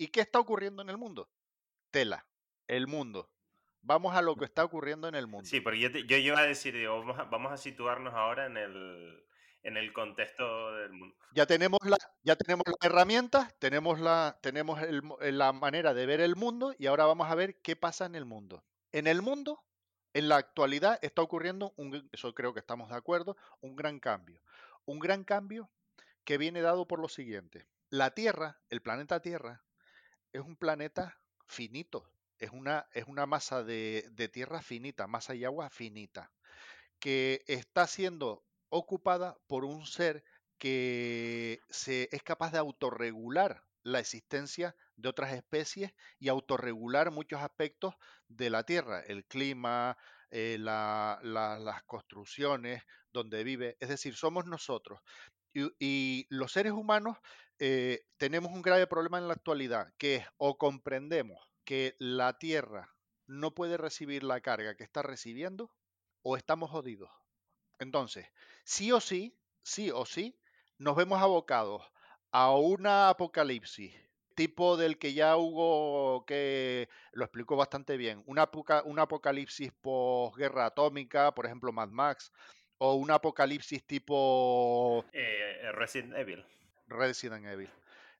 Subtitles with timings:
[0.00, 1.28] ¿Y qué está ocurriendo en el mundo?
[1.90, 2.26] Tela,
[2.66, 3.30] el mundo.
[3.82, 5.46] Vamos a lo que está ocurriendo en el mundo.
[5.46, 8.56] Sí, porque yo, yo iba a decir, digo, vamos, a, vamos a situarnos ahora en
[8.56, 9.22] el,
[9.62, 11.14] en el contexto del mundo.
[11.34, 15.02] Ya tenemos, la, ya tenemos las herramientas, tenemos, la, tenemos el,
[15.36, 18.24] la manera de ver el mundo y ahora vamos a ver qué pasa en el
[18.24, 18.64] mundo.
[18.92, 19.62] En el mundo,
[20.14, 24.40] en la actualidad, está ocurriendo, un, eso creo que estamos de acuerdo, un gran cambio.
[24.86, 25.70] Un gran cambio
[26.24, 27.66] que viene dado por lo siguiente.
[27.90, 29.62] La Tierra, el planeta Tierra,
[30.32, 35.44] es un planeta finito, es una, es una masa de, de tierra finita, masa y
[35.44, 36.32] agua finita,
[36.98, 40.24] que está siendo ocupada por un ser
[40.58, 47.94] que se, es capaz de autorregular la existencia de otras especies y autorregular muchos aspectos
[48.28, 49.96] de la Tierra, el clima,
[50.30, 53.76] eh, la, la, las construcciones donde vive.
[53.80, 55.00] Es decir, somos nosotros.
[55.52, 57.18] Y, los seres humanos
[57.58, 62.94] eh, tenemos un grave problema en la actualidad, que es o comprendemos que la Tierra
[63.26, 65.70] no puede recibir la carga que está recibiendo,
[66.22, 67.10] o estamos jodidos.
[67.78, 68.26] Entonces,
[68.64, 70.38] sí o sí, sí o sí,
[70.78, 71.82] nos vemos abocados
[72.32, 73.94] a una apocalipsis
[74.40, 78.48] tipo del que ya hubo, que lo explicó bastante bien, una,
[78.84, 82.32] un apocalipsis posguerra atómica, por ejemplo Mad Max,
[82.82, 85.04] o un apocalipsis tipo...
[85.12, 86.44] Eh, Resident Evil.
[86.88, 87.70] Resident Evil.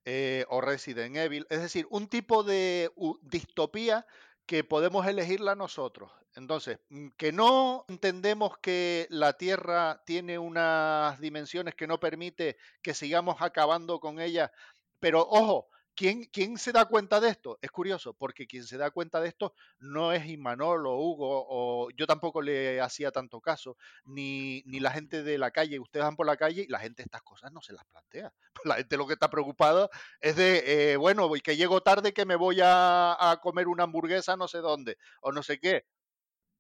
[0.04, 1.46] Eh, o Resident Evil.
[1.48, 2.90] Es decir, un tipo de
[3.22, 4.06] distopía
[4.44, 6.12] que podemos elegirla nosotros.
[6.36, 12.92] Entonces, mm, que no entendemos que la Tierra tiene unas dimensiones que no permite que
[12.92, 14.52] sigamos acabando con ella,
[15.00, 17.58] pero ojo, ¿Quién, se da cuenta de esto?
[17.60, 21.90] Es curioso, porque quien se da cuenta de esto no es Imanol o Hugo, o
[21.90, 25.78] yo tampoco le hacía tanto caso, ni, ni la gente de la calle.
[25.78, 28.32] Ustedes van por la calle y la gente estas cosas no se las plantea.
[28.64, 29.88] La gente lo que está preocupada
[30.20, 34.36] es de, eh, bueno, que llego tarde, que me voy a, a comer una hamburguesa
[34.36, 35.86] no sé dónde, o no sé qué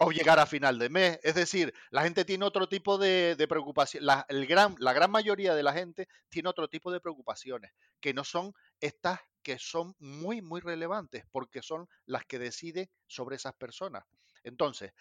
[0.02, 1.20] o llegar a final de mes.
[1.22, 4.04] Es decir, la gente tiene otro tipo de, de preocupación.
[4.04, 8.14] La, el gran, la gran mayoría de la gente tiene otro tipo de preocupaciones, que
[8.14, 13.54] no son estas que son muy, muy relevantes, porque son las que deciden sobre esas
[13.54, 14.04] personas.
[14.42, 14.92] Entonces,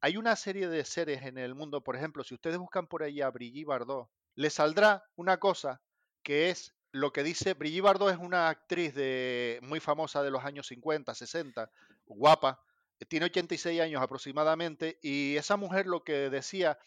[0.00, 3.20] hay una serie de seres en el mundo, por ejemplo, si ustedes buscan por ahí
[3.20, 5.80] a Brigitte Bardot, les saldrá una cosa
[6.22, 10.44] que es lo que dice, Brigitte Bardot es una actriz de, muy famosa de los
[10.44, 11.70] años 50, 60,
[12.06, 12.62] guapa,
[13.06, 16.78] tiene 86 años aproximadamente, y esa mujer lo que decía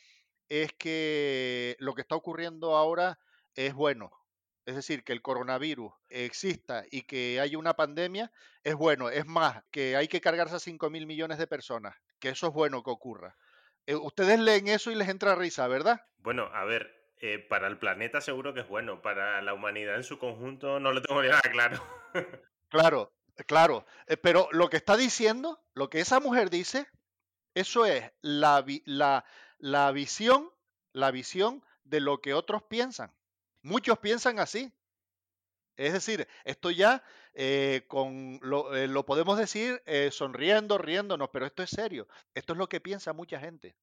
[0.50, 3.20] es que lo que está ocurriendo ahora
[3.56, 4.12] es bueno,
[4.66, 8.32] es decir, que el coronavirus exista y que haya una pandemia,
[8.64, 9.10] es bueno.
[9.10, 12.54] Es más, que hay que cargarse a 5 mil millones de personas, que eso es
[12.54, 13.36] bueno que ocurra.
[13.88, 16.02] Eh, ustedes leen eso y les entra risa, ¿verdad?
[16.18, 20.04] Bueno, a ver, eh, para el planeta seguro que es bueno, para la humanidad en
[20.04, 21.84] su conjunto no lo tengo nada claro.
[22.70, 23.14] claro,
[23.46, 26.88] claro, eh, pero lo que está diciendo, lo que esa mujer dice,
[27.54, 29.26] eso es la, la,
[29.58, 30.52] la visión,
[30.94, 33.14] la visión de lo que otros piensan.
[33.62, 34.74] Muchos piensan así.
[35.78, 37.04] Es decir, esto ya
[37.34, 39.82] eh, con lo, eh, lo, podemos decir
[40.12, 42.08] sonriendo, riéndonos, pero esto es serio.
[42.34, 43.76] Esto es lo que piensa mucha gente.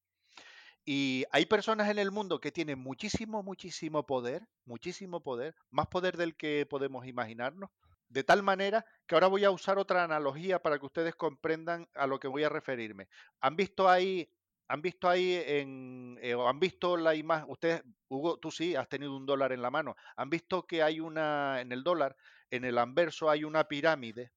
[0.85, 6.17] Y hay personas en el mundo que tienen muchísimo, muchísimo poder, muchísimo poder, más poder
[6.17, 7.69] del que podemos imaginarnos,
[8.09, 12.07] de tal manera que ahora voy a usar otra analogía para que ustedes comprendan a
[12.07, 13.07] lo que voy a referirme.
[13.39, 14.29] ¿Han visto ahí
[14.71, 19.17] han visto ahí en, eh, han visto la imagen, ustedes, Hugo, tú sí, has tenido
[19.17, 22.15] un dólar en la mano, han visto que hay una, en el dólar,
[22.51, 24.31] en el anverso hay una pirámide,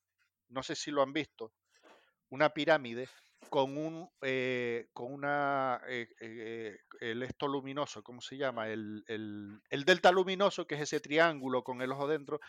[0.48, 1.52] no sé si lo han visto,
[2.30, 3.10] una pirámide
[3.50, 8.68] con un, eh, con una, eh, eh, el esto luminoso, ¿cómo se llama?
[8.68, 12.40] El, el, el, delta luminoso, que es ese triángulo con el ojo dentro,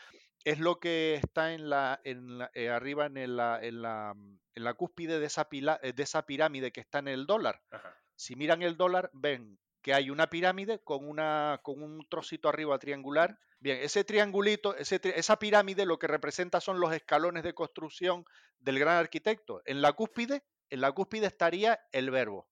[0.43, 4.13] es lo que está en la, en la eh, arriba en la, en la,
[4.55, 7.61] en la cúspide de esa, pila, de esa pirámide que está en el dólar.
[7.71, 7.97] Ajá.
[8.15, 12.79] Si miran el dólar, ven que hay una pirámide con, una, con un trocito arriba
[12.79, 13.37] triangular.
[13.59, 18.25] Bien, ese triangulito, ese, esa pirámide lo que representa son los escalones de construcción
[18.59, 19.61] del gran arquitecto.
[19.65, 22.49] En la cúspide, en la cúspide estaría el verbo,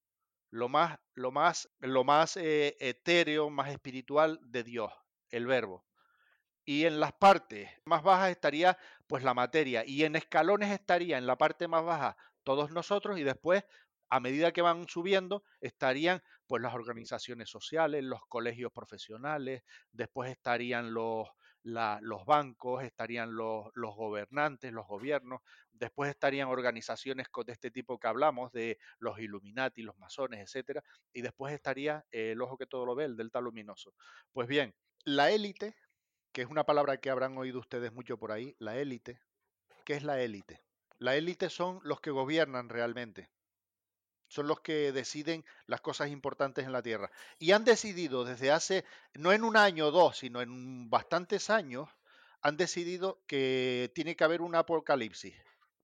[0.50, 4.92] lo más, lo más, lo más eh, etéreo, más espiritual de Dios,
[5.30, 5.86] el verbo.
[6.66, 8.78] Y en las partes más bajas estaría
[9.08, 13.24] pues la materia y en escalones estaría en la parte más baja todos nosotros y
[13.24, 13.64] después
[14.10, 20.94] a medida que van subiendo estarían pues las organizaciones sociales, los colegios profesionales, después estarían
[20.94, 21.30] los,
[21.64, 25.42] la, los bancos, estarían los, los, gobernantes, los gobiernos,
[25.72, 31.22] después estarían organizaciones de este tipo que hablamos, de los Illuminati, los masones, etcétera, y
[31.22, 33.94] después estaría el ojo que todo lo ve, el delta luminoso.
[34.32, 34.74] Pues bien,
[35.06, 35.76] la élite
[36.32, 39.20] que es una palabra que habrán oído ustedes mucho por ahí, la élite,
[39.86, 40.64] que es la élite.
[40.98, 43.30] La élite son los que gobiernan realmente.
[44.32, 47.12] Son los que deciden las cosas importantes en la Tierra.
[47.38, 51.90] Y han decidido desde hace, no en un año o dos, sino en bastantes años,
[52.42, 55.36] han decidido que tiene que haber un apocalipsis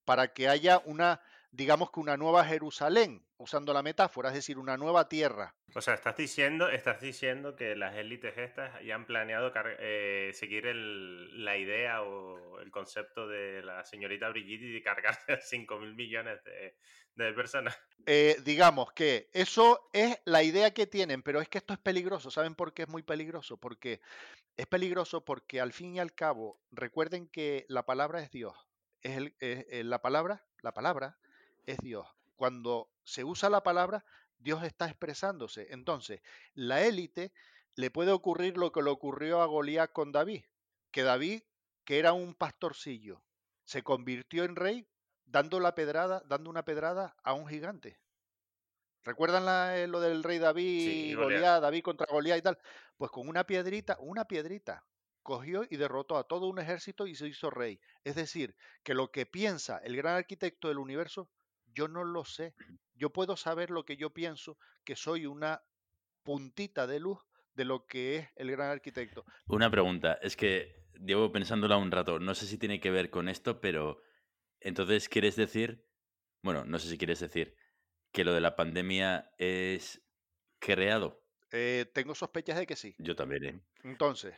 [0.05, 1.19] para que haya una,
[1.51, 5.55] digamos que una nueva Jerusalén, usando la metáfora, es decir, una nueva tierra.
[5.75, 10.65] O sea, estás diciendo, estás diciendo que las élites estas ya han planeado eh, seguir
[10.65, 16.39] la idea o el concepto de la señorita Brigitte de cargarse a 5 mil millones
[16.43, 17.77] de, personas.
[18.05, 22.29] Eh, digamos que eso es la idea que tienen, pero es que esto es peligroso.
[22.29, 23.57] ¿Saben por qué es muy peligroso?
[23.57, 24.01] Porque
[24.55, 28.55] es peligroso porque al fin y al cabo, recuerden que la palabra es Dios
[29.01, 31.17] es, la palabra, la palabra
[31.67, 32.07] es Dios.
[32.35, 34.03] Cuando se usa la palabra,
[34.39, 35.67] Dios está expresándose.
[35.69, 36.21] Entonces,
[36.55, 37.31] la élite
[37.75, 40.45] le puede ocurrir lo que le ocurrió a Goliat con David,
[40.91, 41.43] que David,
[41.83, 43.21] que era un pastorcillo,
[43.65, 44.87] se convirtió en rey
[45.25, 47.99] dando la pedrada, dando una pedrada a un gigante.
[49.03, 52.57] ¿Recuerdan eh, lo del rey David, y Goliat, David contra Goliat y tal?
[52.97, 54.85] Pues con una piedrita, una piedrita,
[55.23, 57.79] cogió y derrotó a todo un ejército y se hizo rey.
[58.03, 61.29] Es decir, que lo que piensa el gran arquitecto del universo,
[61.77, 62.55] yo no lo sé.
[62.95, 65.61] Yo puedo saber lo que yo pienso, que soy una
[66.23, 67.19] puntita de luz
[67.53, 69.23] de lo que es el gran arquitecto.
[69.47, 73.29] Una pregunta, es que llevo pensándola un rato, no sé si tiene que ver con
[73.29, 74.01] esto, pero
[74.59, 75.85] entonces quieres decir,
[76.41, 77.55] bueno, no sé si quieres decir
[78.11, 80.03] que lo de la pandemia es
[80.59, 81.23] creado.
[81.51, 82.95] Eh, tengo sospechas de que sí.
[82.97, 83.45] Yo también.
[83.45, 83.61] ¿eh?
[83.83, 84.35] Entonces,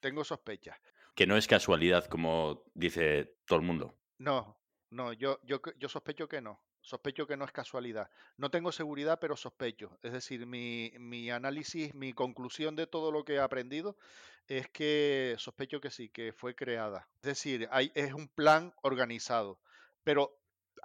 [0.00, 0.78] tengo sospechas.
[1.14, 3.98] Que no es casualidad, como dice todo el mundo.
[4.18, 4.58] No,
[4.90, 6.62] no, yo, yo, yo sospecho que no.
[6.88, 8.10] Sospecho que no es casualidad.
[8.38, 9.98] No tengo seguridad, pero sospecho.
[10.02, 13.98] Es decir, mi, mi, análisis, mi conclusión de todo lo que he aprendido
[14.46, 17.06] es que sospecho que sí, que fue creada.
[17.20, 19.60] Es decir, hay, es un plan organizado.
[20.02, 20.40] Pero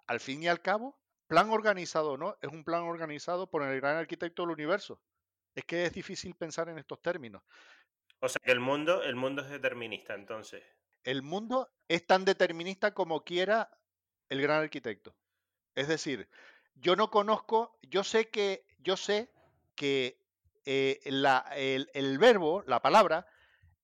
[0.05, 3.95] al fin y al cabo, plan organizado no, es un plan organizado por el gran
[3.95, 4.99] arquitecto del universo.
[5.55, 7.43] Es que es difícil pensar en estos términos.
[8.19, 10.65] O sea que el mundo, el mundo es determinista, entonces.
[11.05, 13.69] El mundo es tan determinista como quiera
[14.27, 15.15] el gran arquitecto.
[15.75, 16.27] Es decir,
[16.75, 19.29] yo no conozco, yo sé que, yo sé
[19.75, 20.17] que
[20.65, 23.27] eh, el, el verbo, la palabra,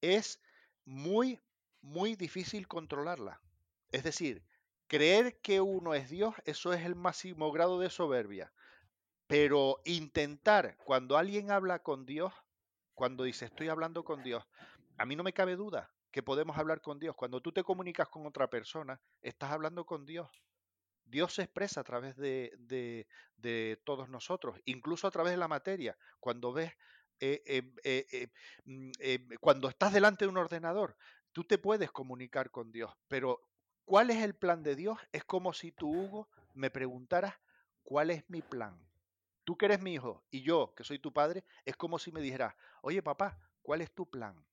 [0.02, 0.42] es
[0.86, 1.40] muy,
[1.82, 3.42] muy difícil controlarla.
[3.92, 4.44] Es decir,
[4.88, 8.52] creer que uno es Dios, eso es el máximo grado de soberbia.
[9.28, 12.34] Pero intentar, cuando alguien habla con Dios,
[12.96, 14.44] cuando dice estoy hablando con Dios,
[14.98, 17.16] a mí no me cabe duda que podemos hablar con Dios.
[17.16, 20.28] Cuando tú te comunicas con otra persona, estás hablando con Dios.
[21.10, 23.08] Dios se expresa a través de,
[23.84, 25.98] todos nosotros, incluso a través de la materia.
[26.20, 26.72] Cuando ves,
[27.20, 28.28] eh, eh, eh,
[28.66, 28.92] mm,
[29.40, 30.96] cuando estás delante de un ordenador,
[31.32, 33.42] tú te puedes comunicar con Dios, pero
[33.86, 35.00] ¿cuál es el plan de Dios?
[35.12, 37.36] Es como si tú, Hugo, me preguntaras,
[37.84, 38.80] ¿cuál es mi plan?
[39.44, 42.22] Tú que eres mi hijo y yo que soy tu padre, es como si me
[42.22, 44.46] dijeras, oye papá, ¿cuál es tu plan?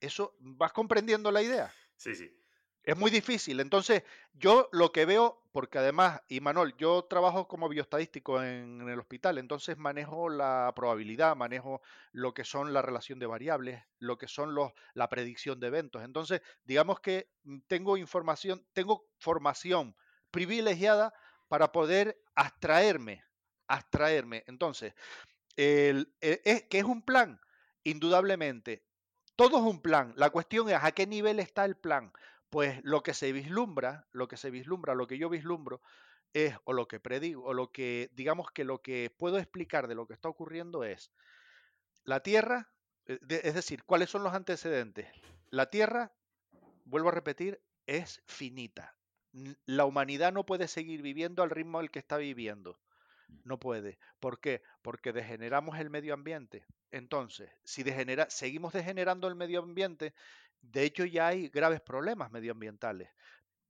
[0.00, 1.72] Eso, ¿vas comprendiendo la idea?
[1.96, 2.41] Sí, sí.
[2.84, 3.60] Es muy difícil.
[3.60, 4.02] Entonces,
[4.32, 9.38] yo lo que veo, porque además, y Manuel, yo trabajo como bioestadístico en, el hospital,
[9.38, 11.80] entonces manejo la probabilidad, manejo
[12.12, 16.02] lo que son la relación de variables, lo que son los, la predicción de eventos.
[16.02, 19.94] Entonces, digamos que mm, tengo información, tengo formación
[20.30, 21.14] privilegiada
[21.48, 23.22] para poder abstraerme
[23.72, 24.44] abstraerme.
[24.46, 24.94] Entonces,
[25.56, 27.40] el, ¿qué es un plan?
[27.84, 28.84] Indudablemente,
[29.36, 30.12] todo es un plan.
[30.16, 32.12] La cuestión es a qué nivel está el plan.
[32.52, 35.80] Pues lo que se vislumbra, lo que se vislumbra, lo que yo vislumbro,
[36.34, 39.94] es, o lo que predigo, o lo que, digamos que lo que puedo explicar de
[39.94, 41.10] lo que está ocurriendo es,
[42.04, 42.70] la Tierra,
[43.06, 45.08] eh, es decir, ¿cuáles son los antecedentes?
[45.48, 46.12] La Tierra,
[46.84, 48.98] vuelvo a repetir, es finita.
[49.64, 52.78] La humanidad no puede seguir viviendo al ritmo al que está viviendo.
[53.44, 53.98] No puede.
[54.20, 54.62] ¿Por qué?
[54.82, 56.66] Porque degeneramos el medio ambiente.
[56.90, 60.12] Entonces, si degenera, seguimos degenerando el medio ambiente,
[60.62, 63.10] de hecho ya hay graves problemas medioambientales.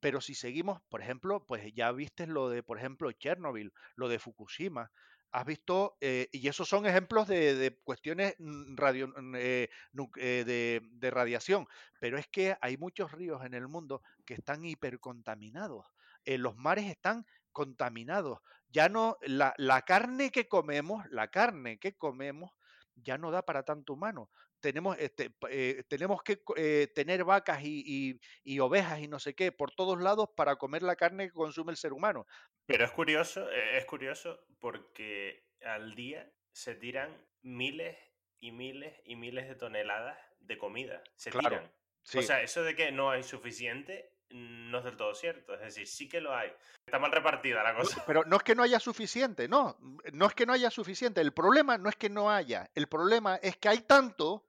[0.00, 4.18] Pero si seguimos, por ejemplo, pues ya viste lo de, por ejemplo, Chernobyl, lo de
[4.18, 4.90] Fukushima,
[5.32, 9.70] has visto, eh, y esos son ejemplos de, cuestiones mm, mm, eh,
[10.16, 11.66] eh, de, radiación,
[11.98, 15.86] pero es que hay muchos ríos en el mundo que están hipercontaminados.
[16.26, 18.40] los mares están contaminados.
[18.70, 22.50] Ya no, la, carne que comemos, la carne que comemos,
[22.96, 24.30] ya no da para tanto humano.
[24.62, 28.18] Tenemos, este, eh, tenemos que eh, tener vacas y,
[28.60, 31.76] ovejas y no sé qué por todos lados para comer la carne que consume el
[31.76, 32.26] ser humano.
[32.64, 37.10] Pero es curioso, e, es curioso porque al día se tiran
[37.42, 37.98] miles
[38.38, 41.02] y miles y miles de toneladas de comida.
[41.16, 41.70] Se tiran.
[42.14, 45.54] O sea, eso de que no hay suficiente no es del todo cierto.
[45.54, 46.52] Es decir, sí que lo hay.
[46.86, 48.02] Está mal repartida la cosa.
[48.06, 49.76] Pero no es que no haya suficiente, no.
[50.12, 51.20] No es que no haya suficiente.
[51.20, 52.70] El problema no es que no haya.
[52.74, 54.46] El problema es que hay tanto,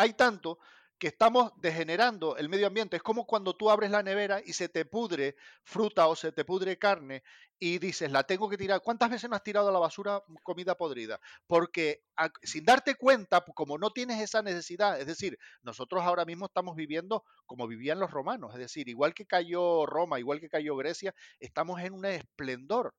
[0.00, 0.58] hay tanto
[0.98, 2.96] que estamos degenerando el medio ambiente.
[2.96, 6.44] Es como cuando tú abres la nevera y se te pudre fruta o se te
[6.44, 7.22] pudre carne
[7.58, 8.80] y dices, la tengo que tirar.
[8.82, 11.20] ¿Cuántas veces no has tirado a la basura comida podrida?
[11.46, 12.02] Porque
[12.42, 17.24] sin darte cuenta, como no tienes esa necesidad, es decir, nosotros ahora mismo estamos viviendo
[17.44, 21.80] como vivían los romanos, es decir, igual que cayó Roma, igual que cayó Grecia, estamos
[21.80, 22.94] en un esplendor.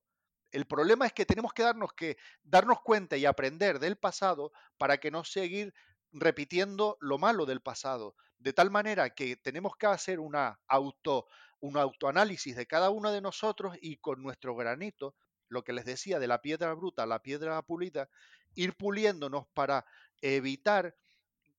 [0.52, 4.98] El problema es que tenemos que darnos, que darnos cuenta y aprender del pasado para
[4.98, 5.72] que no seguir
[6.12, 11.26] repitiendo lo malo del pasado, de tal manera que tenemos que hacer una auto,
[11.60, 15.14] un autoanálisis de cada uno de nosotros y con nuestro granito,
[15.48, 18.08] lo que les decía de la piedra bruta a la piedra pulida,
[18.54, 19.86] ir puliéndonos para
[20.20, 20.94] evitar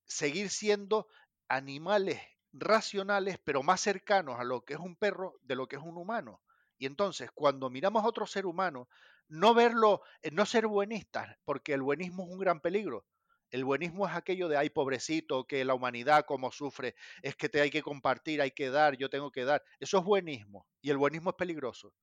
[0.06, 1.08] seguir siendo
[1.48, 2.22] animales
[2.54, 5.98] racionales, pero más cercanos a lo que es un perro de lo que es un
[5.98, 6.42] humano.
[6.78, 8.88] Y entonces, cuando miramos a otro ser humano,
[9.28, 13.06] no verlo, eh, no ser buenistas, porque el buenismo es un gran peligro.
[13.54, 17.62] El buenismo es aquello de, ay, pobrecito, que la humanidad como sufre, es que te
[17.62, 19.64] hay que compartir, hay que dar, yo tengo que dar.
[19.80, 21.94] Eso es buenismo y el buenismo es peligroso.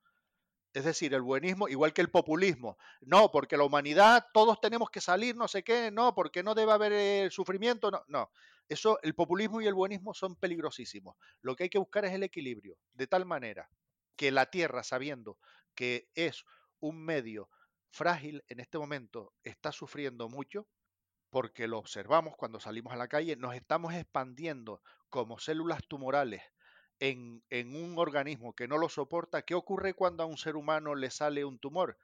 [0.73, 2.79] Es decir, el buenismo, igual que el populismo.
[3.01, 6.71] No, porque la humanidad, todos tenemos que salir, no sé qué, no, porque no debe
[6.71, 8.31] haber el sufrimiento, no, no.
[8.69, 11.17] Eso, el populismo y el buenismo son peligrosísimos.
[11.43, 13.69] Lo que hay que buscar es el equilibrio, de tal manera
[14.15, 15.37] que la Tierra, sabiendo
[15.75, 16.45] que es
[16.79, 17.51] un medio
[17.91, 20.69] frágil en este momento, está sufriendo mucho,
[21.31, 26.43] porque lo observamos cuando salimos a la calle, nos estamos expandiendo como células tumorales
[26.99, 29.43] en, un organismo que no lo soporta.
[29.43, 31.99] ¿Qué ocurre cuando a un ser humano le sale un tumor?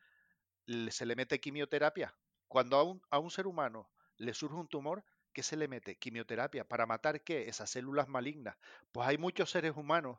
[0.90, 2.14] Se le mete quimioterapia.
[2.48, 5.96] Cuando a un, a un ser humano le surge un tumor, ¿qué se le mete?
[5.96, 6.64] Quimioterapia.
[6.64, 7.48] ¿Para matar qué?
[7.48, 8.56] Esas células malignas.
[8.92, 10.18] Pues hay muchos seres humanos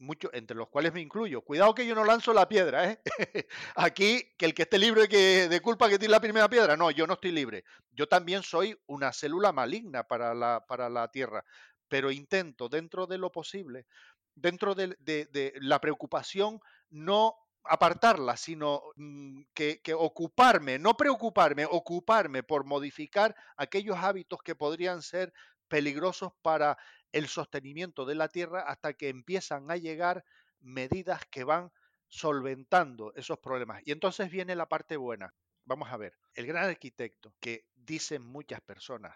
[0.00, 1.42] muchos, entre los cuales me incluyo.
[1.42, 3.00] Cuidado que yo no lanzo la piedra, ¿eh?
[3.76, 6.90] Aquí, que el que esté libre que, de culpa que tire la primera piedra, no,
[6.90, 7.64] yo no estoy libre.
[7.92, 11.44] Yo también soy una célula maligna para la, para la Tierra,
[11.88, 13.86] pero intento, dentro de lo posible,
[14.34, 22.42] dentro de, de, la preocupación, no apartarla, sino mm, que, que, ocuparme, no preocuparme, ocuparme
[22.42, 25.32] por modificar aquellos hábitos que podrían ser
[25.68, 26.76] peligrosos para
[27.12, 30.24] el sostenimiento de la tierra hasta que empiezan a llegar
[30.60, 31.72] medidas que van
[32.08, 33.82] solventando esos problemas.
[33.84, 35.34] Y entonces viene la parte buena.
[35.64, 39.14] Vamos a ver, el gran arquitecto que dicen muchas personas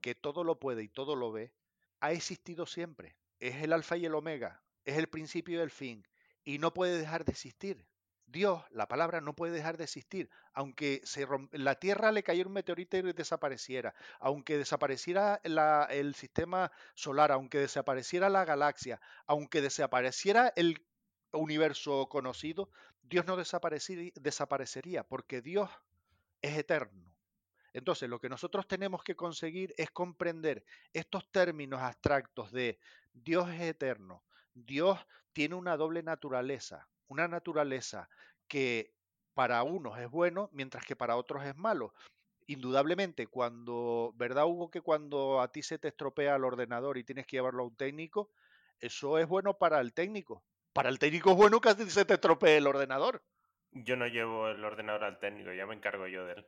[0.00, 1.52] que todo lo puede y todo lo ve,
[2.00, 3.16] ha existido siempre.
[3.38, 6.06] Es el alfa y el omega, es el principio y el fin,
[6.44, 7.86] y no puede dejar de existir.
[8.32, 10.30] Dios, la palabra, no puede dejar de existir.
[10.54, 17.30] Aunque se la Tierra le cayera un meteorito y desapareciera, aunque desapareciera el sistema solar,
[17.30, 20.84] aunque desapareciera la galaxia, aunque desapareciera el
[21.32, 22.70] universo conocido,
[23.02, 25.70] Dios no desaparecería porque Dios
[26.40, 27.14] es eterno.
[27.74, 32.78] Entonces, lo que nosotros tenemos que conseguir es comprender estos términos abstractos de
[33.12, 34.24] Dios es eterno,
[34.54, 34.98] Dios
[35.32, 38.08] tiene una doble naturaleza, una naturaleza
[38.48, 38.94] que
[39.34, 41.94] para unos es bueno, mientras que para otros es malo.
[42.46, 44.70] Indudablemente, cuando, ¿verdad Hugo?
[44.70, 47.76] Que cuando a ti se te estropea el ordenador y tienes que llevarlo a un
[47.76, 48.30] técnico,
[48.80, 50.42] eso es bueno para el técnico.
[50.72, 53.22] Para el técnico es bueno que a ti se te estropee el ordenador.
[53.74, 56.46] Yo no llevo el ordenador al técnico, ya me encargo yo de él.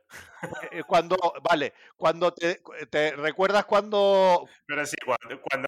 [0.71, 2.61] Eh, cuando, vale, cuando te,
[3.15, 4.47] recuerdas cuando.
[4.67, 5.67] Pero sí, cuando, cuando,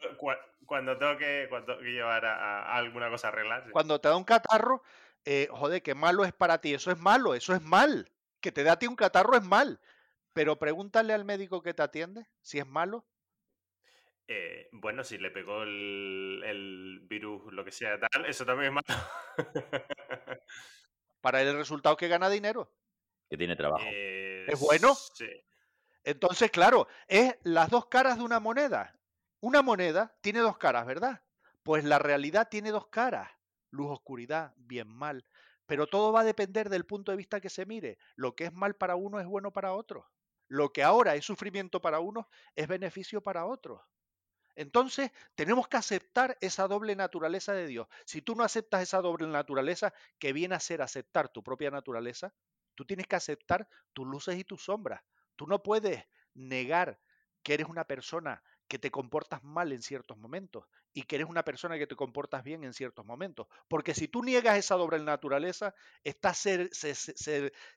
[0.66, 3.72] cuando, tengo, que, cuando llevar a, alguna cosa a arreglar.
[3.72, 4.84] Cuando te da un catarro,
[5.26, 6.74] eh, joder, qué malo es para ti.
[6.76, 8.12] Eso es malo, eso es mal.
[8.40, 9.80] Que te da a ti un catarro es mal.
[10.34, 13.08] Pero pregúntale al médico que te atiende si es malo.
[14.28, 18.74] Eh, bueno, si le pegó el, el virus, lo que sea, tal, eso también es
[18.74, 19.04] malo.
[21.28, 22.72] para el resultado que gana dinero.
[23.30, 23.84] Que tiene trabajo.
[23.86, 24.96] ¿Es bueno?
[24.96, 25.28] Sí.
[26.06, 28.98] Entonces, claro, es las dos caras de una moneda.
[29.42, 31.22] Una moneda tiene dos caras, ¿verdad?
[31.64, 33.30] Pues la realidad tiene dos caras.
[33.72, 35.26] Luz, oscuridad, bien, mal.
[35.66, 37.98] Pero todo va a depender del punto de vista que se mire.
[38.16, 40.10] Lo que es mal para uno es bueno para otro.
[40.48, 43.82] Lo que ahora es sufrimiento para uno es beneficio para otros.
[44.58, 47.88] Entonces, tenemos que aceptar esa doble naturaleza de Dios.
[48.06, 52.34] Si tú no aceptas esa doble naturaleza, que viene a ser aceptar tu propia naturaleza,
[52.74, 55.04] tú tienes que aceptar tus luces y tus sombras.
[55.36, 57.00] Tú no puedes negar
[57.44, 61.44] que eres una persona que te comportas mal en ciertos momentos y que eres una
[61.44, 63.48] persona que te comportas bien en ciertos momentos.
[63.68, 66.44] Porque si tú niegas esa doble naturaleza, estás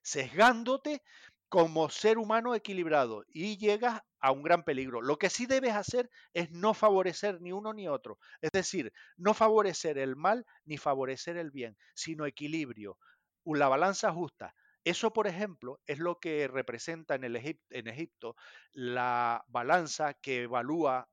[0.02, 1.02] sesgándote
[1.50, 5.02] como ser humano equilibrado y llegas a un gran peligro.
[5.02, 8.18] Lo que sí debes hacer es no favorecer ni uno ni otro.
[8.40, 12.98] Es decir, no favorecer el mal ni favorecer el bien, sino equilibrio,
[13.44, 14.54] la balanza justa.
[14.82, 18.34] Eso, por ejemplo, es lo que representa en, Egipto
[18.72, 21.06] la balanza que evalúa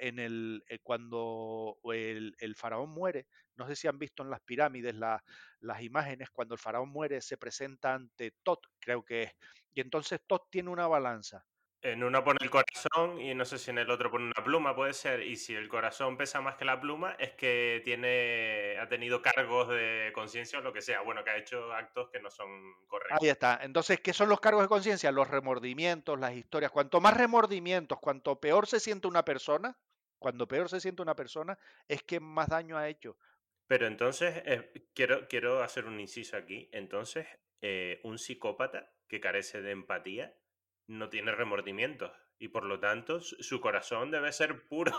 [0.00, 3.26] eh, cuando el, faraón muere.
[3.56, 7.36] No sé si han visto en las pirámides las imágenes, cuando el faraón muere se
[7.36, 9.32] presenta ante Tot, creo que es.
[9.74, 11.44] Y entonces Tot tiene una balanza
[11.82, 14.74] en una pone el corazón y no sé si en el otro pone una pluma,
[14.74, 15.22] puede ser.
[15.22, 19.68] Y si el corazón pesa más que la pluma, es que tiene, ha tenido cargos
[19.68, 21.02] de conciencia o lo que sea.
[21.02, 22.48] Bueno, que ha hecho actos que no son
[22.88, 23.18] correctos.
[23.20, 23.60] Ahí está.
[23.62, 25.12] Entonces, ¿qué son los cargos de conciencia?
[25.12, 26.72] Los remordimientos, las historias.
[26.72, 29.78] Cuanto más remordimientos, cuanto peor se siente una persona,
[30.18, 33.16] cuando peor se siente una persona, es que más daño ha hecho.
[33.68, 36.68] Pero entonces, eh, quiero, quiero hacer un inciso aquí.
[36.72, 37.28] Entonces,
[37.60, 40.34] eh, un psicópata que carece de empatía
[40.88, 44.92] no tiene remordimientos y por lo tanto su corazón debe ser puro.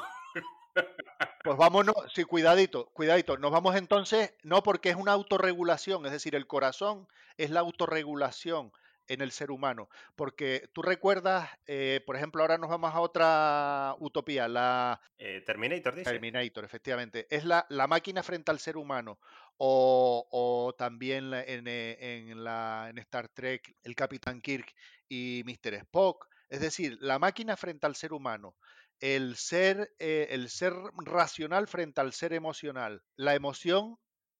[1.44, 3.38] Pues vámonos, sí, cuidadito, cuidadito.
[3.38, 8.72] Nos vamos entonces, no porque es una autorregulación, es decir, el corazón es la autorregulación
[9.10, 9.90] en el ser humano.
[10.16, 15.02] Porque tú recuerdas, eh, por ejemplo, ahora nos vamos a otra utopía, la...
[15.18, 16.10] Eh, Terminator, dice.
[16.10, 17.28] Terminator, efectivamente.
[17.30, 19.20] Es la, la máquina frente al ser humano.
[19.58, 21.98] O, también en, eh,
[22.30, 24.74] en, la, en Star Trek, el Capitán Kirk
[25.10, 25.74] y Mr.
[25.74, 26.28] Spock.
[26.48, 28.56] Es decir, la máquina frente al ser humano.
[29.02, 30.74] El ser, el ser
[31.06, 33.02] racional frente al ser emocional.
[33.16, 33.98] La emoción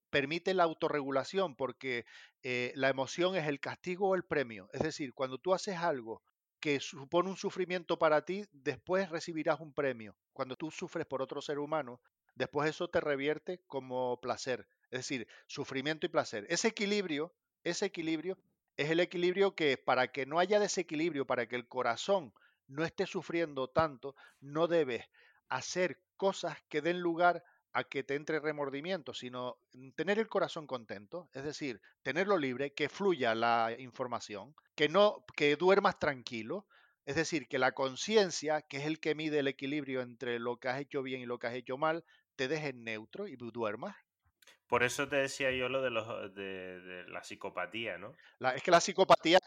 [0.10, 2.06] permite la autorregulación porque
[2.44, 4.70] eh, la emoción es el castigo o el premio.
[4.74, 6.22] Es decir, cuando tú haces algo
[6.60, 10.16] que supone un sufrimiento para ti, después recibirás un premio.
[10.34, 12.02] Cuando tú sufres por otro ser humano,
[12.36, 14.68] después eso te revierte como placer.
[14.92, 16.46] Es decir, sufrimiento y placer.
[16.50, 18.38] Ese equilibrio, ese equilibrio
[18.78, 22.34] es el equilibrio que para que no haya desequilibrio, para que el corazón
[22.68, 25.06] no esté sufriendo tanto, no debes
[25.50, 30.68] hacer cosas que den lugar a que te entre remordimiento, sino mm, tener el corazón
[30.68, 36.66] contento, es decir, tenerlo libre, que fluya la información, que no que duermas tranquilo,
[37.06, 40.70] es decir, que la conciencia, que es el que mide el equilibrio entre lo que
[40.70, 42.04] has hecho bien y lo que has hecho mal,
[42.36, 43.96] te deje neutro y duermas.
[44.68, 48.14] Por eso te decía yo lo de, los, de, la psicopatía, ¿no?
[48.54, 49.40] es que la psicopatía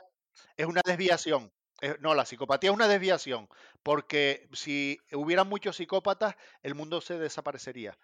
[0.56, 1.52] es una desviación.
[2.00, 3.48] No, la psicopatía es una desviación,
[3.82, 7.96] porque si hubieran muchos psicópatas, el mundo se desaparecería.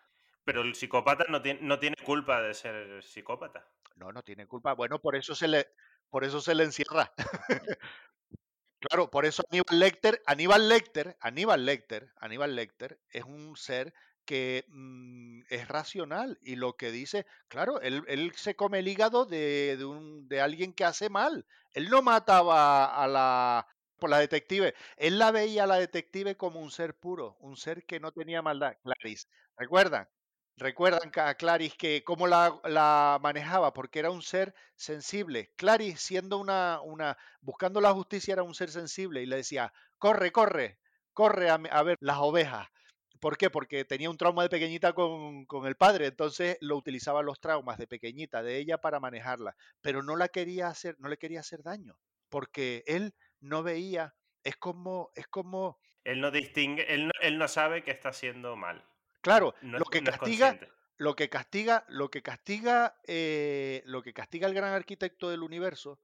[0.49, 3.69] Pero el psicópata no tiene, no tiene culpa de ser psicópata.
[3.97, 4.73] No, no tiene culpa.
[4.73, 5.69] Bueno, por eso se le,
[6.09, 7.13] por eso se le encierra.
[8.81, 13.93] claro, por eso Aníbal Lecter, Aníbal Lecter, Aníbal Lecter, Aníbal Lecter es un ser
[14.25, 19.77] que mm, es racional y lo que dice, claro, él, se come el hígado de,
[19.77, 21.45] de, un, de alguien que hace mal.
[21.73, 23.67] Él no mataba a la,
[23.99, 24.75] por la detective.
[24.97, 28.41] Él la veía a la detective como un ser puro, un ser que no tenía
[28.41, 28.79] maldad.
[28.83, 30.09] Clarice, ¿recuerdan?
[30.59, 35.53] Recuerdan a Clarice que cómo la, manejaba, porque era un ser sensible.
[35.55, 40.33] Clarice, siendo una, una, buscando la justicia, era un ser sensible y le decía, corre,
[40.33, 40.81] corre,
[41.13, 42.67] corre a, ver las ovejas.
[43.21, 43.51] ¿Por qué?
[43.51, 47.79] Porque tenía un trauma de pequeñita con, con, el padre, entonces lo utilizaba los traumas
[47.79, 51.63] de pequeñita de ella para manejarla, pero no la quería hacer, no le quería hacer
[51.63, 51.97] daño,
[52.29, 55.79] porque él no veía, es como, es como.
[56.03, 58.85] Él no distingue, él no, él no sabe que está haciendo mal.
[59.21, 60.59] Claro, lo que castiga,
[60.97, 66.01] lo que castiga, lo que castiga, eh, lo que castiga al gran arquitecto del universo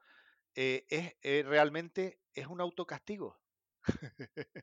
[0.55, 3.41] eh, es eh, realmente es un autocastigo.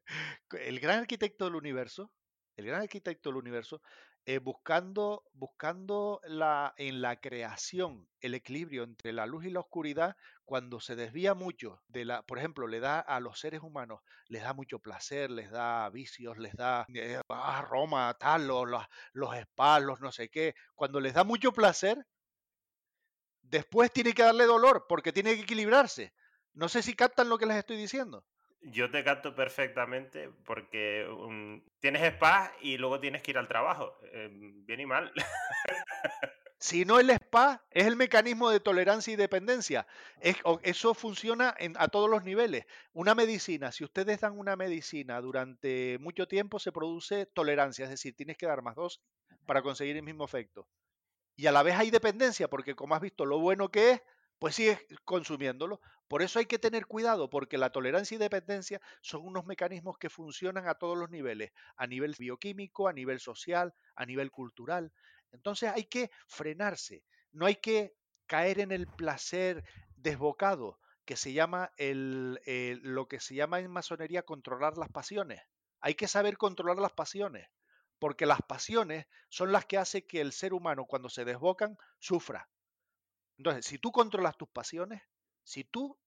[0.51, 2.11] el gran arquitecto del universo,
[2.55, 3.81] el gran arquitecto del universo
[4.25, 10.15] eh, buscando, buscando la, en la creación el equilibrio entre la luz y la oscuridad,
[10.45, 14.43] cuando se desvía mucho de la, por ejemplo, le da a los seres humanos, les
[14.43, 20.01] da mucho placer, les da vicios, les da eh, ah, Roma, tal, los, los, los
[20.01, 22.05] no sé qué, cuando les da mucho placer,
[23.41, 26.13] después tiene que darle dolor porque tiene que equilibrarse.
[26.53, 28.25] No sé si captan lo que les estoy diciendo.
[28.63, 31.07] Yo te capto perfectamente porque
[31.79, 33.97] tienes spa y luego tienes que ir al trabajo.
[34.13, 35.11] Eh, bien y mal.
[36.61, 39.87] Si no el spa, es el mecanismo de tolerancia y dependencia.
[40.61, 42.65] eso funciona a todos los niveles.
[42.93, 48.15] Una medicina, si ustedes dan una medicina durante mucho tiempo, se produce tolerancia, es decir,
[48.15, 49.01] tienes que dar más dos
[49.47, 50.67] para conseguir el mismo efecto.
[51.35, 54.01] Y a la vez hay dependencia, porque como has visto lo bueno que es,
[54.41, 55.81] pues sigues consumiéndolo.
[56.07, 60.09] Por eso hay que tener cuidado, porque la tolerancia y dependencia son unos mecanismos que
[60.09, 64.91] funcionan a todos los niveles, a nivel bioquímico, a nivel social, a nivel cultural.
[65.31, 67.93] Entonces hay que frenarse, no hay que
[68.25, 69.63] caer en el placer
[69.95, 75.41] desbocado, que se llama el, eh, lo que se llama en masonería controlar las pasiones.
[75.81, 77.47] Hay que saber controlar las pasiones,
[77.99, 82.49] porque las pasiones son las que hacen que el ser humano cuando se desbocan sufra.
[83.41, 85.01] Entonces, si tú controlas tus pasiones,
[85.43, 85.97] si tú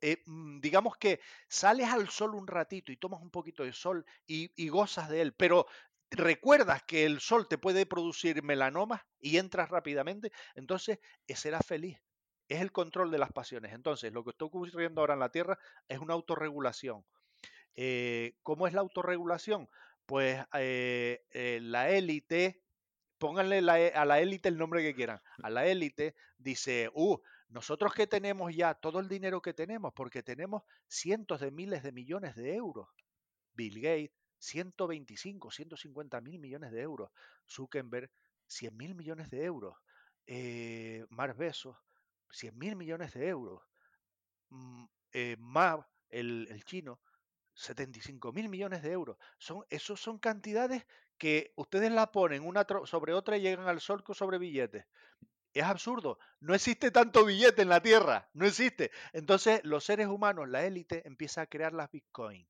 [0.00, 4.06] eh, mm, digamos que sales al sol un ratito y tomas un poquito de sol
[4.24, 5.66] y, gozas de él, pero
[6.12, 11.98] recuerdas que el sol te puede producir melanomas y entras rápidamente, entonces eh, serás feliz.
[12.48, 13.72] Es el control de las pasiones.
[13.72, 17.04] Entonces, lo que está ocurriendo ahora en la Tierra es una autorregulación.
[17.74, 19.68] Eh, ¿Cómo es la autorregulación?
[20.06, 22.62] Pues la élite,
[23.20, 27.18] pónganle la, e, a la élite el nombre que quieran, a la élite dice, uh,
[27.50, 31.92] nosotros que tenemos ya todo el dinero que tenemos, porque tenemos cientos de miles de
[31.92, 32.88] millones de euros.
[33.52, 37.10] Bill Gates, 125, 150 mil millones de euros.
[37.46, 38.10] Zuckerberg,
[38.46, 39.76] 100 mil millones de euros.
[40.26, 41.76] Eh, Mar Besos,
[42.30, 43.62] 100 mil millones de euros.
[44.48, 47.00] Mm, eh, Mab, el, el, chino,
[47.54, 49.16] 75 mil millones de euros.
[49.38, 50.86] Son, esos son cantidades
[51.18, 54.86] que ustedes la ponen una sobre otra y llegan al sol sobre billetes.
[55.52, 56.18] Es absurdo.
[56.40, 58.28] No existe tanto billete en la Tierra.
[58.34, 58.90] No existe.
[59.12, 62.46] Entonces, los seres humanos, la élite, empieza a crear las Bitcoin.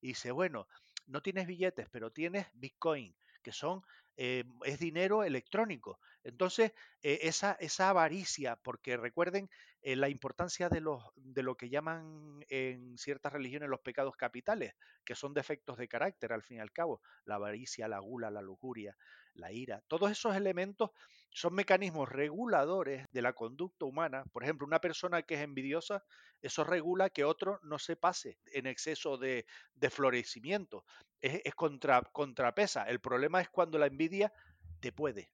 [0.00, 0.66] Y dice, bueno,
[1.06, 3.82] no tienes billetes, pero tienes Bitcoin, que son
[4.16, 5.98] eh, es dinero electrónico.
[6.24, 9.48] Entonces, eh, esa, esa avaricia, porque recuerden
[9.82, 14.74] eh, la importancia de, los, de lo que llaman en ciertas religiones los pecados capitales,
[15.04, 18.42] que son defectos de carácter al fin y al cabo, la avaricia, la gula, la
[18.42, 18.96] lujuria,
[19.34, 20.90] la ira, todos esos elementos
[21.30, 24.24] son mecanismos reguladores de la conducta humana.
[24.32, 26.04] Por ejemplo, una persona que es envidiosa,
[26.42, 29.46] eso regula que otro no se pase en exceso de,
[29.90, 30.84] florecimiento.
[31.20, 32.84] Es, es contra, contrapesa.
[32.84, 34.32] El problema es cuando la envidia
[34.80, 35.30] te puede.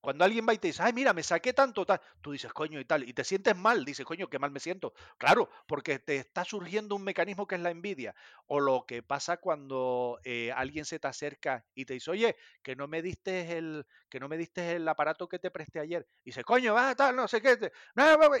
[0.00, 2.80] Cuando alguien va y te dice, ay, mira, me saqué tanto, tal, tú dices, coño,
[2.80, 4.94] y tal, y te sientes mal, dices, coño, qué mal me siento.
[5.18, 8.14] Claro, porque te está surgiendo un mecanismo que es la envidia.
[8.46, 12.76] O lo que pasa cuando eh, alguien se te acerca y te dice, oye, que
[12.76, 16.06] no me diste el, que no me diste el aparato que te presté ayer.
[16.24, 17.72] Y dices, coño, va, tal, no sé qué, te...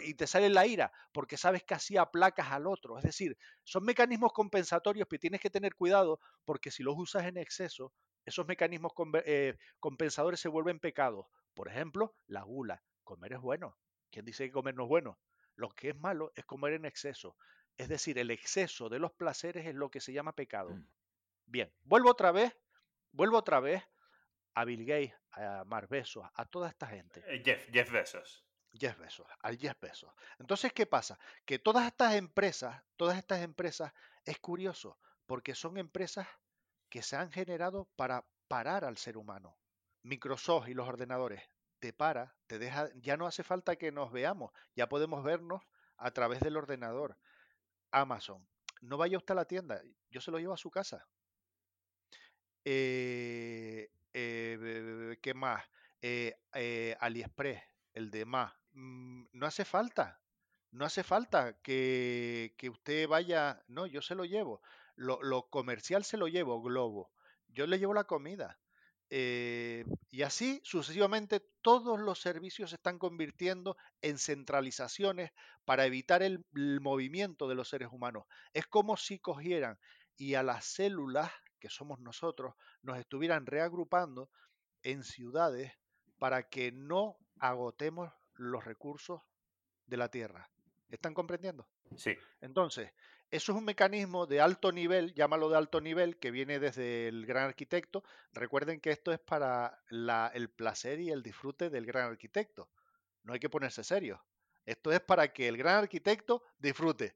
[0.04, 2.98] y te sale la ira, porque sabes que así aplacas al otro.
[2.98, 7.36] Es decir, son mecanismos compensatorios que tienes que tener cuidado, porque si los usas en
[7.36, 7.92] exceso,
[8.24, 8.92] esos mecanismos
[9.24, 11.26] eh, compensadores se vuelven pecados.
[11.54, 12.82] Por ejemplo, la gula.
[13.04, 13.76] Comer es bueno.
[14.10, 15.18] ¿Quién dice que comer no es bueno?
[15.56, 17.36] Lo que es malo es comer en exceso.
[17.76, 20.70] Es decir, el exceso de los placeres es lo que se llama pecado.
[20.70, 20.86] Mm.
[21.46, 22.56] Bien, vuelvo otra vez,
[23.12, 23.82] vuelvo otra vez
[24.54, 27.22] a Bill Gates, a Mar Besos, a toda esta gente.
[27.26, 28.44] Eh, Jeff, Jeff Bezos.
[28.72, 30.12] Jeff Bezos, al Jeff Bezos.
[30.38, 31.18] Entonces, ¿qué pasa?
[31.44, 33.92] Que todas estas empresas, todas estas empresas,
[34.24, 36.28] es curioso, porque son empresas
[36.88, 39.56] que se han generado para parar al ser humano.
[40.02, 41.42] Microsoft y los ordenadores
[41.78, 45.62] te para, te deja, ya no hace falta que nos veamos, ya podemos vernos
[45.96, 47.16] a través del ordenador.
[47.90, 48.46] Amazon,
[48.82, 51.06] no vaya usted a la tienda, yo se lo llevo a su casa.
[52.64, 55.64] Eh, eh, ¿Qué más?
[56.02, 56.36] Eh,
[57.00, 57.62] AliExpress,
[57.94, 58.52] el de más.
[58.72, 60.20] Mm, no hace falta,
[60.72, 64.62] no hace falta que, usted vaya, no, yo se lo llevo.
[64.96, 67.10] Lo, comercial se lo llevo, Globo.
[67.48, 68.58] Yo le llevo la comida.
[69.12, 75.32] Eh, y así sucesivamente todos los servicios se están convirtiendo en centralizaciones
[75.64, 78.24] para evitar el, el, movimiento de los seres humanos.
[78.52, 79.78] Es como si cogieran
[80.16, 84.30] y a las células, que somos nosotros, nos estuvieran reagrupando
[84.82, 85.72] en ciudades
[86.18, 89.22] para que no agotemos los recursos
[89.86, 90.50] de la Tierra.
[90.90, 91.66] ¿Están comprendiendo?
[91.96, 92.16] Sí.
[92.40, 92.92] Entonces,
[93.30, 97.26] eso es un mecanismo de alto nivel, llámalo de alto nivel, que viene desde el
[97.26, 98.02] gran arquitecto.
[98.32, 102.68] Recuerden que esto es para la, el placer y el disfrute del gran arquitecto.
[103.22, 104.24] No hay que ponerse serio.
[104.66, 107.14] Esto es para que el gran arquitecto disfrute.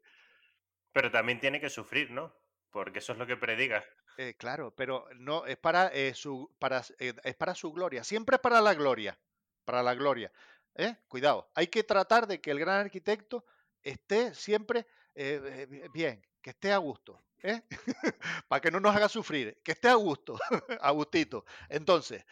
[0.92, 2.32] Pero también tiene que sufrir, ¿no?
[2.70, 3.84] Porque eso es lo que prediga.
[4.16, 8.04] Eh, claro, pero no es para, eh, su, para, eh, es para su gloria.
[8.04, 9.18] Siempre es para la gloria.
[9.64, 10.30] Para la gloria.
[10.76, 10.96] ¿eh?
[11.08, 11.50] Cuidado.
[11.54, 13.44] Hay que tratar de que el gran arquitecto
[13.84, 17.62] esté siempre eh, bien, que esté a gusto, ¿eh?
[18.48, 20.36] para que no nos haga sufrir, que esté a gusto,
[20.80, 21.44] a gustito.
[21.68, 22.24] Entonces,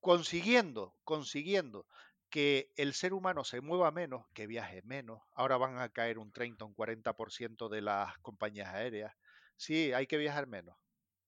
[0.00, 1.86] consiguiendo, consiguiendo
[2.30, 6.32] que el ser humano se mueva menos, que viaje menos, ahora van a caer un
[6.32, 9.12] 30, un 40% de las compañías aéreas,
[9.56, 10.76] sí, hay que viajar menos.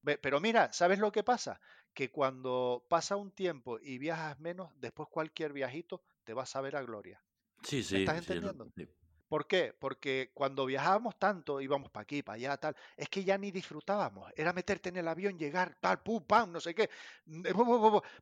[0.02, 1.60] Pero mira, ¿sabes lo que pasa?
[1.94, 6.76] Que cuando pasa un tiempo y viajas menos, después cualquier viajito te va a saber
[6.76, 7.22] a gloria.
[7.62, 7.98] Sí, sí.
[7.98, 8.68] ¿Estás entendiendo?
[8.76, 8.88] Sí,
[9.28, 9.74] ¿Por qué?
[9.78, 14.30] Porque cuando viajábamos tanto, íbamos para aquí, para allá, tal, es que ya ni disfrutábamos.
[14.36, 16.90] Era meterte en el avión, llegar, tal, pum, pam, no sé qué.
[17.26, 17.42] Mm,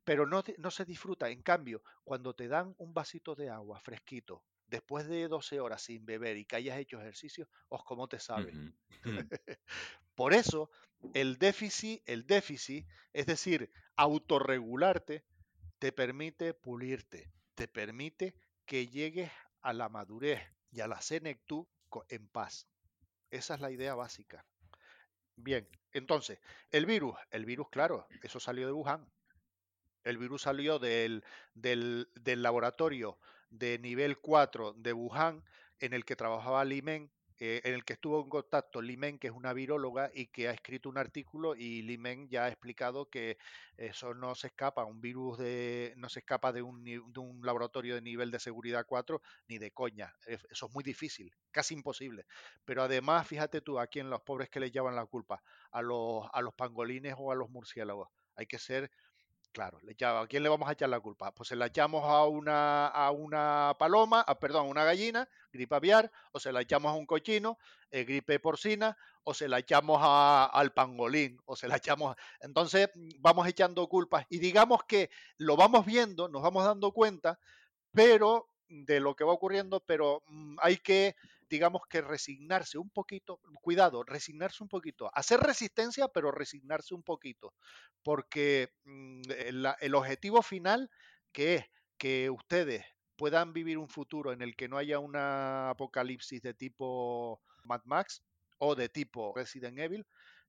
[0.04, 1.28] Pero no, no se disfruta.
[1.28, 6.04] En cambio, cuando te dan un vasito de agua fresquito, después de 12 horas sin
[6.06, 8.58] beber y que hayas hecho ejercicio, os cómo te sabe.
[10.14, 10.70] Por eso,
[11.12, 15.24] el déficit, el déficit, es decir, autorregularte,
[15.78, 18.36] te permite pulirte, te permite
[18.66, 19.30] que llegues
[19.62, 20.40] a la madurez
[20.74, 21.66] y a la senectud
[22.08, 22.66] en paz.
[23.30, 24.44] Esa es la idea básica.
[25.36, 29.08] Bien, entonces, el virus, el virus, claro, eso salió de Wuhan.
[30.02, 33.18] El virus salió del, del, del laboratorio
[33.50, 35.44] de nivel 4 de Wuhan,
[35.78, 37.10] en el que trabajaba Limen,
[37.46, 40.52] eh, en el que estuvo en contacto Limen, que es una viróloga y que ha
[40.52, 43.36] escrito un artículo y Limen ya ha explicado que
[43.76, 47.96] eso no se escapa, un virus de, no se escapa de un, de un laboratorio
[47.96, 50.14] de nivel de seguridad 4 ni de coña.
[50.26, 52.24] Eso es muy difícil, casi imposible.
[52.64, 56.26] Pero además, fíjate tú, a quién los pobres que le llevan la culpa, a los,
[56.32, 58.08] a los pangolines o a los murciélagos.
[58.36, 58.90] Hay que ser
[59.54, 59.78] Claro,
[60.18, 61.32] ¿a quién le vamos a echar la culpa?
[61.32, 65.76] Pues se la echamos a una, a una paloma, a, perdón, a una gallina, gripe
[65.76, 67.56] aviar, o se la echamos a un cochino,
[67.92, 72.16] eh, gripe porcina, o se la echamos al pangolín, o se la echamos...
[72.40, 72.88] Entonces
[73.20, 77.38] vamos echando culpas y digamos que lo vamos viendo, nos vamos dando cuenta,
[77.92, 81.14] pero de lo que va ocurriendo, pero mm, hay que
[81.54, 87.54] digamos que resignarse un poquito, cuidado, resignarse un poquito, hacer resistencia, pero resignarse un poquito,
[88.02, 89.22] porque mm,
[89.80, 90.90] el, objetivo final,
[91.32, 91.64] que es
[91.96, 92.84] que ustedes
[93.16, 98.24] puedan vivir un futuro en el que no haya una apocalipsis de tipo Mad Max
[98.58, 100.04] o de tipo Resident Evil,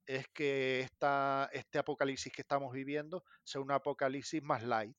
[0.08, 4.98] es que esta, este apocalipsis que estamos viviendo sea un apocalipsis más light,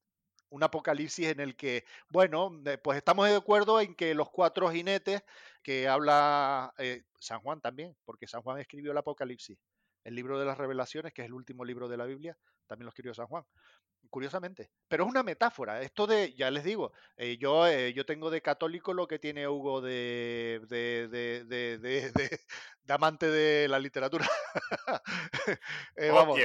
[0.50, 5.22] un apocalipsis en el que, bueno, pues estamos de acuerdo en que los cuatro jinetes
[5.62, 9.58] que habla eh, San Juan también, porque San Juan escribió el Apocalipsis,
[10.04, 12.90] el libro de las revelaciones, que es el último libro de la Biblia, también lo
[12.90, 13.44] escribió San Juan.
[14.08, 15.82] Curiosamente, pero es una metáfora.
[15.82, 19.48] Esto de, ya les digo, eh, yo, eh, yo tengo de católico lo que tiene
[19.48, 22.40] Hugo de, de, de, de
[22.88, 24.28] amante de la literatura.
[25.96, 26.38] vamos,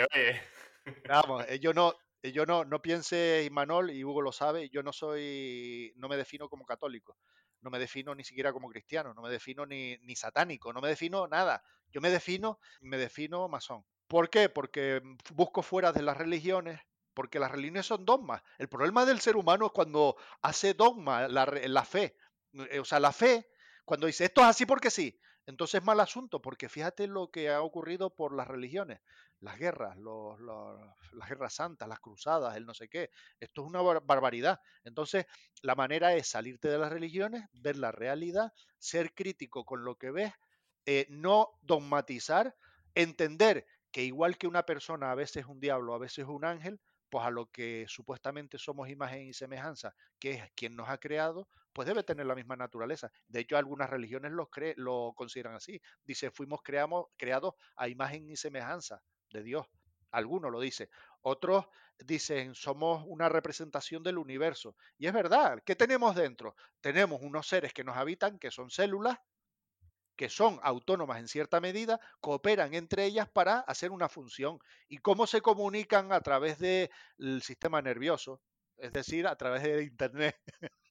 [1.08, 5.91] vamos yo no, yo no, no piense, Imanol, y Hugo lo sabe, yo no soy,
[5.95, 7.17] no me defino como católico,
[7.62, 10.89] no me defino ni siquiera como cristiano, no me defino ni, ni satánico, no me
[10.89, 11.63] defino nada.
[11.91, 13.84] Yo me defino, me defino masón.
[14.07, 14.49] ¿Por qué?
[14.49, 15.01] Porque
[15.34, 16.79] busco fuera de las religiones,
[17.13, 18.41] porque las religiones son dogmas.
[18.57, 22.15] El problema del ser humano es cuando hace dogma la, la fe.
[22.53, 23.49] Eh, o sea, la fe,
[23.86, 25.19] cuando dice esto es así porque sí,
[25.52, 29.02] entonces es mal asunto, porque fíjate lo que ha ocurrido por las religiones
[29.42, 33.10] las guerras, las guerras santas, las cruzadas, el no sé qué.
[33.40, 34.60] Esto es una barbaridad.
[34.84, 35.26] Entonces,
[35.64, 40.12] la manera es salirte de las religiones, ver la realidad, ser crítico con lo que
[40.12, 40.32] ves,
[40.86, 42.56] eh, no dogmatizar,
[42.94, 46.46] entender que igual que una persona a veces es un diablo, a veces es un
[46.46, 51.00] ángel, pues a lo que supuestamente somos imagen y semejanza, que es quien nos ha
[51.00, 53.12] creado, pues debe tener la misma naturaleza.
[53.27, 55.81] De hecho, algunas religiones lo, lo consideran así.
[56.03, 59.67] Dice, fuimos creamos, creados a imagen y semejanza de Dios.
[60.12, 60.89] Algunos lo dicen.
[61.21, 61.65] Otros
[61.97, 64.75] dicen, somos una representación del universo.
[64.97, 66.55] Y es verdad, ¿qué tenemos dentro?
[66.81, 69.17] Tenemos unos seres que nos habitan, que son células,
[70.15, 74.60] que son autónomas en cierta medida, cooperan entre ellas para hacer una función.
[74.88, 78.41] ¿Y cómo se comunican a través del sistema nervioso?
[78.82, 80.36] Es decir, a través de Internet.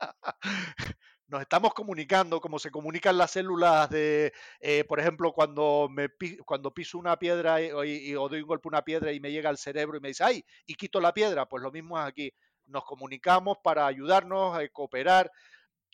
[1.26, 6.08] nos estamos comunicando como se comunican las células de, eh, por ejemplo, cuando, me,
[6.44, 9.50] cuando piso una piedra y, o doy un golpe a una piedra y me llega
[9.50, 12.32] al cerebro y me dice, ay, y quito la piedra, pues lo mismo es aquí.
[12.66, 15.30] Nos comunicamos para ayudarnos a cooperar.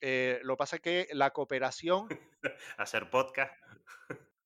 [0.03, 2.09] Eh, lo que pasa es que la cooperación...
[2.77, 3.55] hacer podcast.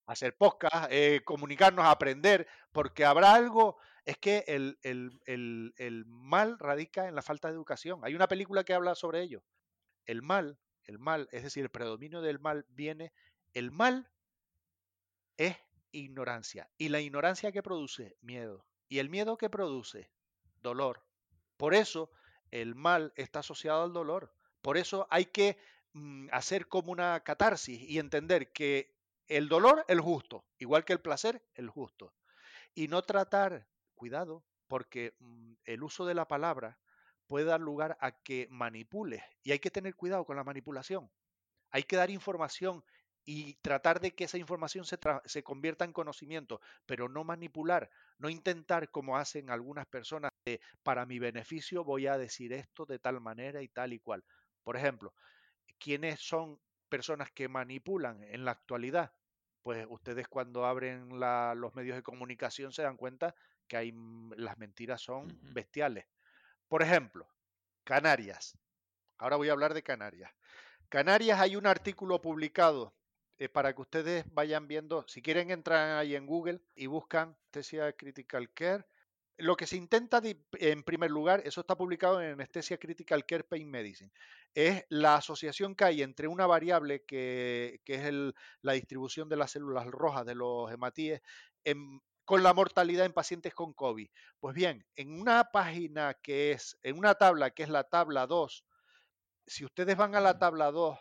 [0.07, 3.77] hacer podcast, eh, comunicarnos, aprender, porque habrá algo,
[4.11, 8.01] es que el, el mal radica en la falta de educación.
[8.03, 9.43] Hay una película que habla sobre ello.
[10.07, 10.59] El mal
[10.91, 13.13] el mal, es decir, el predominio del mal viene,
[13.55, 14.11] el mal
[15.37, 15.57] es
[15.93, 16.69] ignorancia.
[16.77, 18.17] ¿Y la ignorancia que produce?
[18.21, 18.67] Miedo.
[18.89, 20.11] ¿Y el miedo que produce?
[20.61, 21.05] Dolor.
[21.57, 22.11] Por eso
[22.51, 24.35] el mal está asociado al dolor.
[24.63, 25.59] Por eso hay que
[25.93, 28.97] mm, hacer como una catarsis y entender que
[29.29, 32.13] el dolor, el justo, igual que el placer, el justo.
[32.75, 33.69] Y no tratar,
[34.01, 36.79] cuidado, porque mm, el uso de la palabra
[37.27, 39.23] puede dar lugar a que manipule.
[39.43, 41.11] Y hay que tener cuidado con la manipulación.
[41.71, 42.83] Hay que dar información
[43.27, 48.31] y tratar de que esa información se, se, convierta en conocimiento, pero no manipular, no
[48.31, 53.21] intentar como hacen algunas personas de para mi beneficio voy a decir esto de tal
[53.21, 54.25] manera y tal y cual.
[54.65, 55.13] Por ejemplo,
[55.79, 56.59] ¿quiénes son
[56.89, 59.13] personas que manipulan en la actualidad?
[59.63, 63.35] Pues ustedes cuando abren los medios de comunicación se dan cuenta
[63.71, 66.05] que hay, mm, las mentiras son bestiales.
[66.69, 67.29] Por ejemplo,
[67.85, 68.59] Canarias.
[69.17, 70.33] Ahora voy a hablar de Canarias.
[70.89, 72.93] Canarias hay un artículo publicado
[73.39, 77.93] eh, para que ustedes vayan viendo, si quieren entrar ahí en Google y buscan anestesia
[77.93, 78.85] critical care.
[79.39, 83.71] Lo que se intenta en primer lugar, eso está publicado en Anestesia Critical Care Pain
[83.71, 84.13] Medicine,
[84.53, 89.87] es la asociación que hay entre una variable que, es la distribución de las células
[89.87, 91.23] rojas de los hematíes
[92.31, 94.09] con la mortalidad en pacientes con COVID.
[94.39, 98.65] Pues bien, en una página que es, en una tabla que es la tabla 2,
[99.49, 100.97] si ustedes van a la tabla 2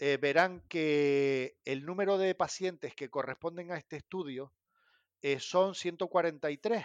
[0.00, 4.52] eh, verán que el número de pacientes que corresponden a este estudio
[5.22, 6.84] eh, son 143.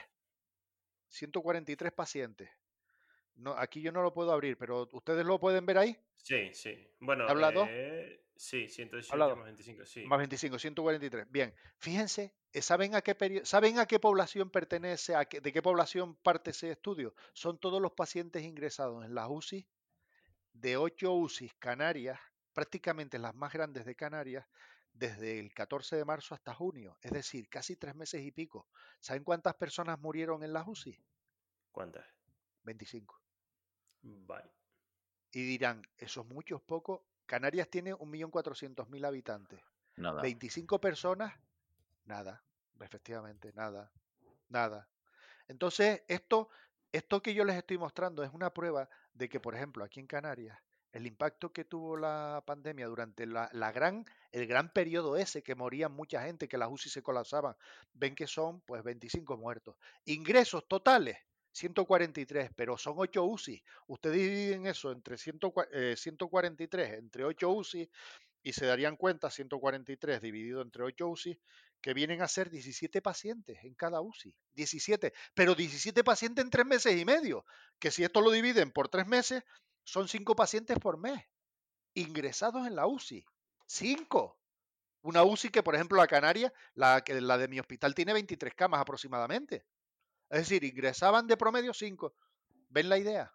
[1.08, 2.52] 143 pacientes.
[3.34, 5.98] No, aquí yo no lo puedo abrir, pero ¿ustedes lo pueden ver ahí?
[6.18, 6.88] Sí, sí.
[7.00, 7.66] Bueno, ¿Hablado?
[7.68, 10.06] Eh, sí, 118 más 25, sí.
[10.06, 11.32] Más 25, 143.
[11.32, 16.52] Bien, fíjense, ¿saben a qué, ¿saben a qué población pertenece, a de qué población parte
[16.52, 17.14] ese estudio?
[17.34, 19.68] Son todos los pacientes ingresados en la UCI
[20.54, 22.20] de 8 UCI Canarias
[22.54, 24.46] prácticamente las más grandes de Canarias
[24.94, 28.68] desde el 14 de marzo hasta junio, es decir, casi tres meses y pico.
[29.00, 31.02] ¿Saben cuántas personas murieron en la UCI?
[31.72, 32.06] ¿Cuántas?
[32.64, 33.22] 25.
[34.02, 34.52] Vale.
[35.32, 37.06] Y dirán, ¿eso es mucho, es poco?
[37.32, 39.62] Canarias tiene 1.400.000 habitantes.
[39.96, 40.22] Nada.
[40.22, 41.34] 25 personas,
[42.04, 42.44] nada.
[42.82, 43.90] Efectivamente, nada.
[44.50, 44.90] Nada.
[45.48, 46.50] Entonces, esto,
[46.92, 50.08] esto que yo les estoy mostrando es una prueba de que, por ejemplo, aquí en
[50.08, 50.60] Canarias,
[50.92, 55.94] el impacto que tuvo la pandemia durante la, gran, el gran periodo ese que morían
[55.94, 57.56] mucha gente, que las UCI se colapsaban,
[57.94, 59.78] ven que son pues 25 muertos.
[60.04, 61.18] Ingresos totales,
[61.52, 63.64] 143, pero son 8 UCI.
[63.88, 67.90] Ustedes dividen eso entre 143, eh, entre 8 UCI,
[68.44, 71.40] y se darían cuenta, 143 dividido entre 8 UCI,
[71.82, 74.36] que vienen a ser 17 pacientes en cada UCI.
[74.54, 77.46] 17, pero 17 pacientes en tres meses y medio,
[77.80, 79.44] que si esto lo dividen por tres meses,
[79.84, 81.24] son cinco pacientes por mes
[81.94, 83.26] ingresados en la UCI.
[83.66, 84.38] Cinco.
[85.02, 88.82] Una UCI que, por ejemplo, la Canaria, la, la de mi hospital tiene 23 camas
[88.82, 89.66] aproximadamente.
[90.32, 92.16] Es decir, ingresaban de promedio cinco.
[92.70, 93.34] ¿Ven la idea?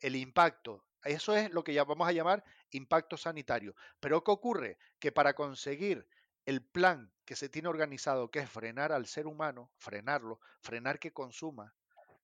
[0.00, 0.84] El impacto.
[1.04, 3.76] Eso es lo que vamos a llamar impacto sanitario.
[4.00, 4.78] Pero ¿qué ocurre?
[4.98, 6.08] Que para conseguir
[6.46, 11.12] el plan que se tiene organizado, que es frenar al ser humano, frenarlo, frenar que
[11.12, 11.74] consuma,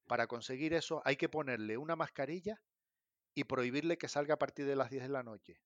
[0.08, 2.60] para conseguir eso hay que ponerle una mascarilla
[3.34, 5.60] y prohibirle que salga a partir de las 10 de la noche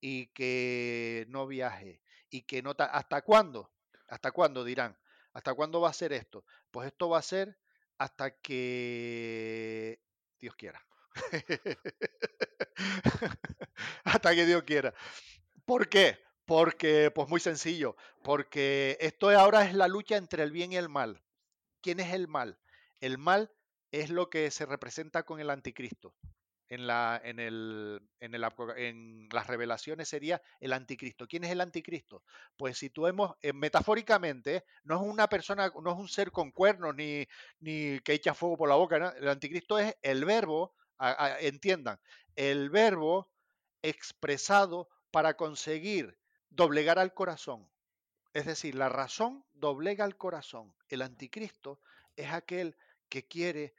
[0.00, 2.76] y que no viaje y que no...
[2.78, 3.72] ¿Hasta cuándo?
[4.06, 4.96] ¿Hasta cuándo dirán?
[5.38, 6.44] ¿Hasta cuándo va a ser esto?
[6.72, 7.56] Pues esto va a ser
[7.96, 10.00] hasta que
[10.40, 10.84] Dios quiera.
[14.02, 14.92] hasta que Dios quiera.
[15.64, 16.18] ¿Por qué?
[16.44, 20.88] Porque, pues muy sencillo, porque esto ahora es la lucha entre el bien y el
[20.88, 21.22] mal.
[21.82, 22.58] ¿Quién es el mal?
[23.00, 23.52] El mal
[23.92, 26.16] es lo que se representa con el anticristo
[26.68, 26.86] en,
[29.32, 31.26] las revelaciones sería el anticristo.
[31.26, 32.22] ¿Quién es el anticristo?
[32.56, 36.50] Pues si tú hemos, eh, metafóricamente, no es una persona, no es un ser con
[36.50, 37.26] cuernos ni,
[37.60, 39.14] ni que echa fuego por la boca.
[39.16, 40.74] El anticristo es el verbo,
[41.40, 41.98] entiendan,
[42.36, 43.30] el verbo
[43.82, 46.18] expresado para conseguir
[46.50, 47.68] doblegar al corazón.
[48.34, 50.74] Es decir, la razón doblega al corazón.
[50.88, 51.80] El anticristo
[52.16, 52.76] es aquel
[53.08, 53.74] que quiere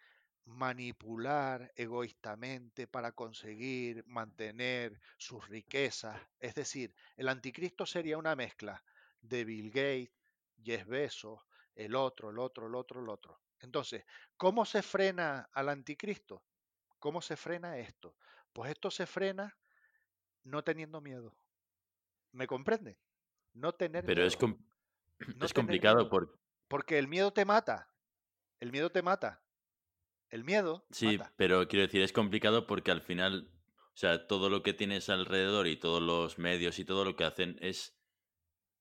[0.49, 6.19] manipular egoístamente para conseguir mantener sus riquezas.
[6.39, 8.83] Es decir, el anticristo sería una mezcla
[9.21, 10.11] de Bill Gates,
[10.63, 11.41] Jeff Bezos,
[11.75, 13.39] el otro, el otro, el otro, el otro.
[13.61, 14.03] Entonces,
[14.37, 16.43] ¿cómo se frena al anticristo?
[16.99, 18.15] ¿Cómo se frena esto?
[18.51, 19.57] Pues esto se frena
[20.43, 21.35] no teniendo miedo.
[22.31, 22.97] ¿Me comprende?
[23.53, 24.27] No tener Pero miedo.
[24.27, 24.37] es,
[25.41, 26.09] es complicado
[26.67, 27.89] porque el miedo te mata.
[28.59, 29.41] El miedo te mata.
[30.29, 30.85] El miedo.
[30.91, 33.49] Sí, pero quiero decir, es complicado porque al final,
[33.93, 37.23] o sea, todo lo que tienes alrededor y todos los medios y todo lo que
[37.23, 37.97] hacen es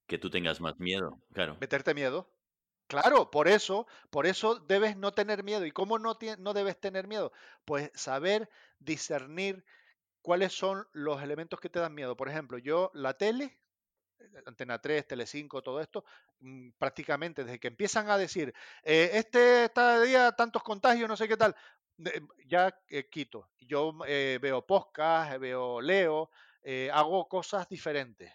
[0.07, 1.57] que tú tengas más miedo, claro.
[1.61, 2.31] Meterte miedo.
[2.89, 5.67] Claro, por eso, por eso debes no tener miedo.
[5.67, 7.33] ¿Y cómo no, no debes tener miedo?
[7.67, 9.65] Pues saber discernir
[10.23, 12.17] cuáles son los elementos que te dan miedo.
[12.17, 13.59] Por ejemplo, yo la tele,
[14.47, 16.05] Antena 3, Tele5, todo esto,
[16.41, 21.29] mm, prácticamente desde que empiezan a decir, eh, este está día tantos contagios, no sé
[21.29, 21.55] qué tal,
[22.47, 23.51] ya eh, quito.
[23.59, 26.31] Yo eh, veo podcast, veo, leo,
[26.93, 28.33] hago cosas diferentes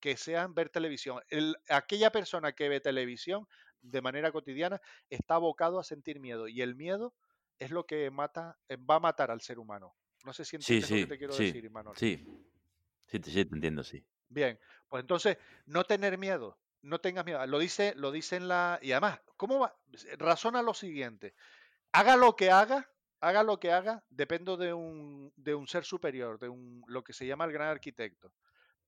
[0.00, 1.20] que sean ver televisión.
[1.68, 3.46] aquella persona que ve televisión
[3.82, 4.80] de manera cotidiana
[5.10, 7.14] está abocado a sentir miedo y el miedo
[7.58, 8.58] es lo que mata,
[8.90, 9.94] va a matar al ser humano.
[10.24, 11.96] No sé si entiendes lo que te quiero decir, Manuel.
[11.98, 12.26] Sí,
[13.06, 14.02] sí, sí, te entiendo, sí.
[14.34, 14.58] Bien,
[14.88, 17.46] pues entonces, no tener miedo, no tengas miedo.
[17.46, 18.78] Lo dice, lo dice en la.
[18.82, 19.76] Y además, ¿cómo va?
[20.18, 21.34] Razona lo siguiente.
[21.92, 26.38] Haga lo que haga, haga lo que haga, dependo de un, de un ser superior,
[26.40, 28.32] de un, lo que se llama el gran arquitecto.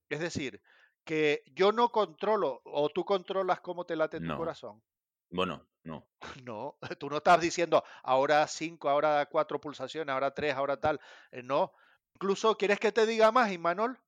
[0.08, 0.60] Es decir,
[1.04, 4.82] que yo no controlo o tú controlas cómo te late tu corazón.
[5.30, 6.06] Bueno, no.
[6.44, 11.00] No, tú no estás diciendo ahora cinco, ahora cuatro pulsaciones, ahora tres, ahora tal.
[11.30, 11.72] Eh, no.
[12.14, 14.00] Incluso, ¿quieres que te diga más, Imanol?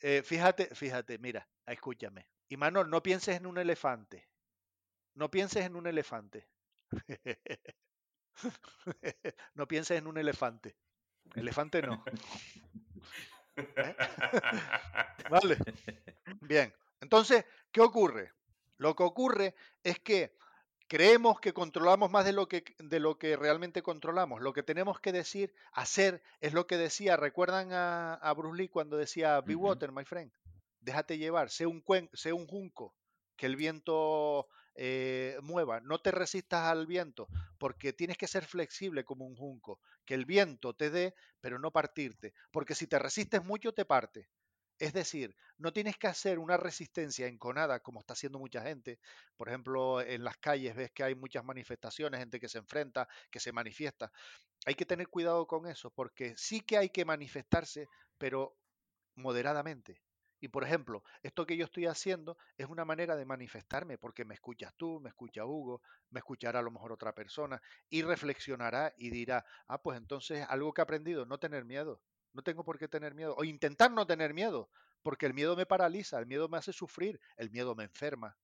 [0.00, 2.26] Eh, fíjate, fíjate, mira, escúchame.
[2.48, 4.28] Imanol, no pienses en un elefante.
[5.14, 6.48] No pienses en un elefante.
[9.54, 10.76] no pienses en un elefante.
[11.34, 12.02] Elefante no.
[13.56, 13.96] ¿Eh?
[15.30, 15.56] Vale.
[16.40, 16.72] Bien.
[17.00, 18.32] Entonces, ¿qué ocurre?
[18.78, 20.36] Lo que ocurre es que
[20.90, 24.40] creemos que controlamos más de lo que, de lo que realmente controlamos.
[24.42, 27.16] Lo que tenemos que decir, hacer, es lo que decía.
[27.16, 30.32] ¿Recuerdan a, a Bruce Lee cuando decía, be water, my friend?
[30.80, 32.96] Déjate llevar, sé un, cuen- sé un junco,
[33.36, 35.80] que el viento eh, mueva.
[35.80, 39.80] No te resistas al viento, porque tienes que ser flexible como un junco.
[40.04, 42.34] Que el viento te dé, pero no partirte.
[42.50, 44.28] Porque si te resistes mucho, te parte.
[44.80, 48.98] Es decir, no tienes que hacer una resistencia enconada como está haciendo mucha gente.
[49.36, 53.40] Por ejemplo, en las calles ves que hay muchas manifestaciones, gente que se enfrenta, que
[53.40, 54.10] se manifiesta.
[54.66, 58.58] Hay que tener cuidado con eso, porque sí que hay que manifestarse, pero
[59.16, 60.02] moderadamente.
[60.40, 64.34] Y por ejemplo, esto que yo estoy haciendo es una manera de manifestarme, porque me
[64.34, 67.60] escuchas tú, me escucha Hugo, me escuchará a lo mejor otra persona
[67.90, 72.02] y reflexionará y dirá, ah, pues entonces algo que he aprendido, no tener miedo.
[72.32, 73.34] No tengo por qué tener miedo.
[73.36, 74.70] O intentar no tener miedo,
[75.02, 78.36] porque el miedo me paraliza, el miedo me hace sufrir, el miedo me enferma,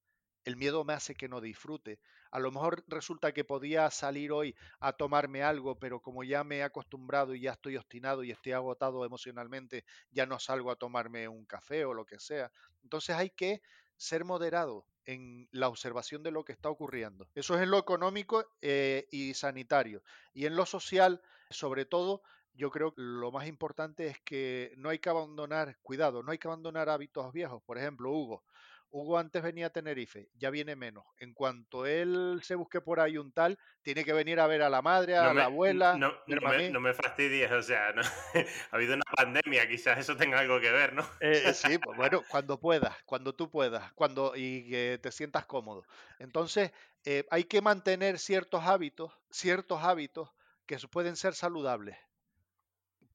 [0.45, 1.99] el miedo me hace que no disfrute.
[2.31, 6.59] A lo mejor resulta que podía salir hoy a tomarme algo, pero como ya me
[6.59, 11.29] he acostumbrado y ya estoy obstinado y estoy agotado emocionalmente, ya no salgo a tomarme
[11.29, 12.51] un café o lo que sea.
[12.83, 13.61] Entonces hay que
[13.97, 17.29] ser moderado en la observación de lo que está ocurriendo.
[17.35, 20.03] Eso es en lo económico eh, y sanitario.
[20.33, 22.23] Y en lo social, sobre todo,
[22.57, 26.39] yo creo que lo más importante es que no hay que abandonar, cuidado, no hay
[26.39, 27.63] que abandonar hábitos viejos.
[27.65, 28.45] Por ejemplo, Hugo.
[28.91, 31.05] Hugo antes venía a Tenerife, ya viene menos.
[31.19, 34.71] En cuanto él se busque por ahí un tal, tiene que venir a ver a
[34.71, 36.71] la madre, a No me, la abuela, no, me, mí.
[36.71, 38.03] no me fastidies, o sea, no-
[38.71, 41.05] ha habido una pandemia, quizás eso tenga algo que ver, ¿no?
[41.19, 45.87] Eh, sí, pues bueno, cuando puedas, cuando tú puedas, cuando y que te sientas cómodo.
[46.19, 46.73] Entonces,
[47.05, 50.31] eh, hay que mantener ciertos hábitos, ciertos hábitos
[50.67, 51.97] que pueden ser saludables.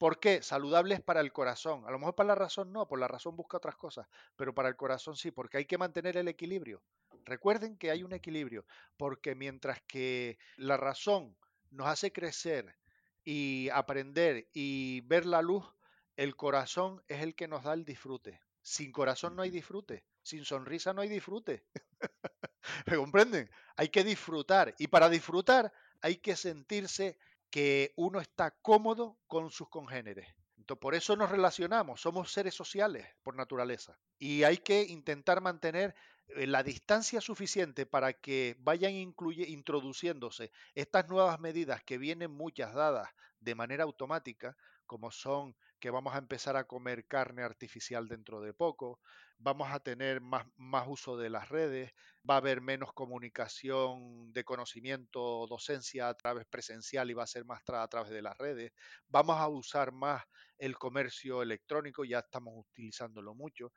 [0.01, 0.41] ¿Por qué?
[0.41, 1.85] Saludables para el corazón.
[1.85, 4.67] A lo mejor para la razón no, por la razón busca otras cosas, pero para
[4.67, 6.81] el corazón sí, porque hay que mantener el equilibrio.
[7.23, 8.65] Recuerden que hay un equilibrio,
[8.97, 11.37] porque mientras que la razón
[11.69, 12.75] nos hace crecer
[13.23, 15.71] y aprender y ver la luz,
[16.15, 18.41] el corazón es el que nos da el disfrute.
[18.63, 21.63] Sin corazón no hay disfrute, sin sonrisa no hay disfrute.
[22.87, 23.51] ¿Me comprenden?
[23.75, 25.71] Hay que disfrutar y para disfrutar
[26.01, 27.19] hay que sentirse
[27.51, 30.27] que uno está cómodo con sus congéneres.
[30.57, 33.99] Entonces, por eso nos relacionamos, somos seres sociales por naturaleza.
[34.17, 35.93] Y hay que intentar mantener
[36.27, 42.73] eh, la distancia suficiente para que vayan incluye, introduciéndose estas nuevas medidas que vienen muchas
[42.73, 48.39] dadas de manera automática, como son que vamos a empezar a comer carne artificial dentro
[48.39, 49.01] de poco,
[49.37, 51.91] vamos a tener más, más uso de las redes,
[52.29, 57.43] va a haber menos comunicación de conocimiento, docencia a través presencial y va a ser
[57.45, 58.71] más a través de las redes.
[59.09, 60.23] Vamos a usar más
[60.57, 63.73] el comercio electrónico, ya estamos utilizándolo mucho.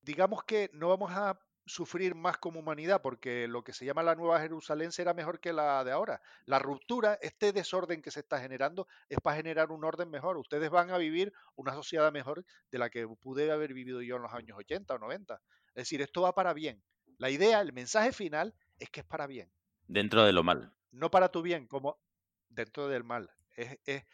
[0.00, 4.14] Digamos que no vamos a sufrir más como humanidad porque lo que se llama la
[4.16, 6.20] Nueva Jerusalén será mejor que la de ahora.
[6.44, 10.36] La ruptura, este desorden que se está generando es para generar un orden mejor.
[10.38, 14.22] Ustedes van a vivir una sociedad mejor de la que pude haber vivido yo en
[14.22, 15.40] los años 80 o 90.
[15.68, 16.82] Es decir, esto va para bien.
[17.18, 19.52] La idea, el mensaje final es que es para bien,
[19.86, 20.72] Dentro de lo mal.
[20.90, 22.00] no para tu bien, como
[22.48, 23.30] dentro del mal.
[23.56, 24.04] Es, es-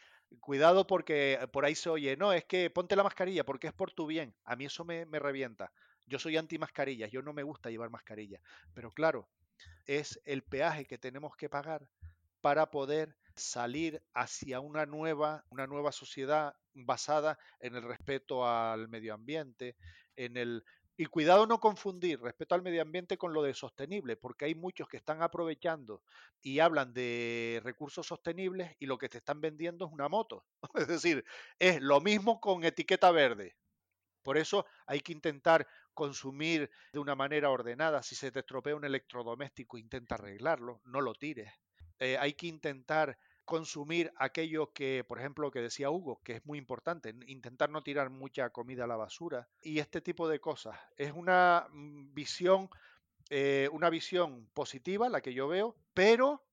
[0.41, 3.91] cuidado porque por ahí se oye, no, es que ponte la mascarilla porque es por
[3.91, 4.35] tu bien.
[4.43, 5.73] A mí eso me, me revienta.
[6.09, 8.41] Yo soy anti mascarillas, yo no me gusta llevar mascarilla.
[8.73, 9.29] Pero claro,
[9.85, 11.89] es el peaje que tenemos que pagar
[12.41, 19.13] para poder salir hacia una nueva, una nueva sociedad basada en el respeto al medio
[19.13, 19.75] ambiente,
[20.15, 20.63] en el
[20.99, 24.89] y cuidado no confundir respeto al medio ambiente con lo de sostenible, porque hay muchos
[24.89, 26.03] que están aprovechando
[26.41, 30.43] y hablan de recursos sostenibles y lo que te están vendiendo es una moto.
[30.75, 31.23] Es decir,
[31.57, 33.55] es lo mismo con etiqueta verde.
[34.23, 35.65] Por eso hay que intentar
[35.99, 38.01] consumir de una manera ordenada.
[38.01, 41.51] Si se te estropea un electrodoméstico, intenta arreglarlo, no lo tires.
[41.99, 46.45] Eh, hay que intentar consumir aquello que, por ejemplo, lo que decía Hugo, que es
[46.45, 50.79] muy importante, intentar no tirar mucha comida a la basura y este tipo de cosas.
[50.95, 52.69] Es una mm, visión,
[53.29, 56.45] eh, una visión positiva la que yo veo, pero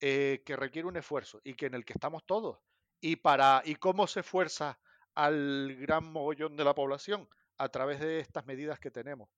[0.00, 2.58] eh, que requiere un esfuerzo y que en el que estamos todos.
[3.02, 4.78] Y, para, ¿Y cómo se esfuerza
[5.14, 7.28] al gran mogollón de la población?
[7.58, 9.28] A través de estas medidas que tenemos.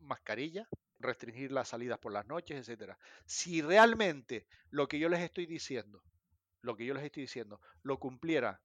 [0.00, 0.68] Mascarilla,
[0.98, 2.98] restringir las salidas por las noches, etcétera.
[3.24, 6.02] Si realmente lo que yo les estoy diciendo,
[6.62, 8.60] lo que yo les estoy diciendo, lo cumpliera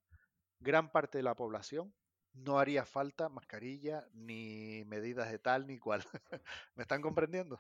[0.59, 1.93] gran parte de la población,
[2.33, 6.03] no haría falta mascarilla ni medidas de tal ni cual.
[6.75, 7.59] ¿Me están comprendiendo?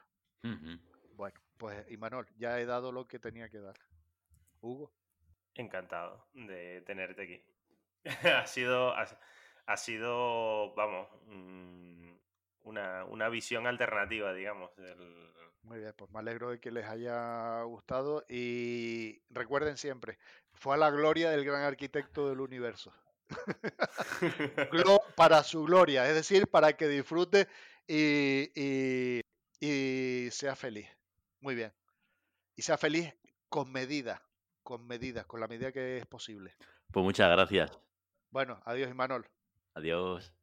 [1.15, 3.75] Bueno, pues Imanol, ya he dado lo que tenía que dar.
[4.61, 4.91] Hugo.
[5.55, 7.43] Encantado de tenerte aquí.
[8.35, 9.07] ha sido, ha,
[9.77, 12.11] sido, vamos, mm,
[12.63, 14.71] una, una, visión alternativa, digamos.
[15.63, 20.19] Muy bien, pues me alegro de que les haya gustado y recuerden siempre,
[20.53, 22.93] fue a la gloria del gran arquitecto del universo.
[25.15, 27.47] para su gloria, es decir, para que disfrute
[27.87, 28.51] y,
[29.59, 30.87] y, sea feliz.
[31.41, 31.73] Muy bien.
[32.55, 33.13] Y sea feliz
[33.49, 34.21] con medida,
[34.63, 36.55] con medidas, con la medida que es posible.
[36.91, 37.71] Pues muchas gracias.
[38.29, 39.27] Bueno, adiós, Imanol.
[39.75, 40.33] Adiós.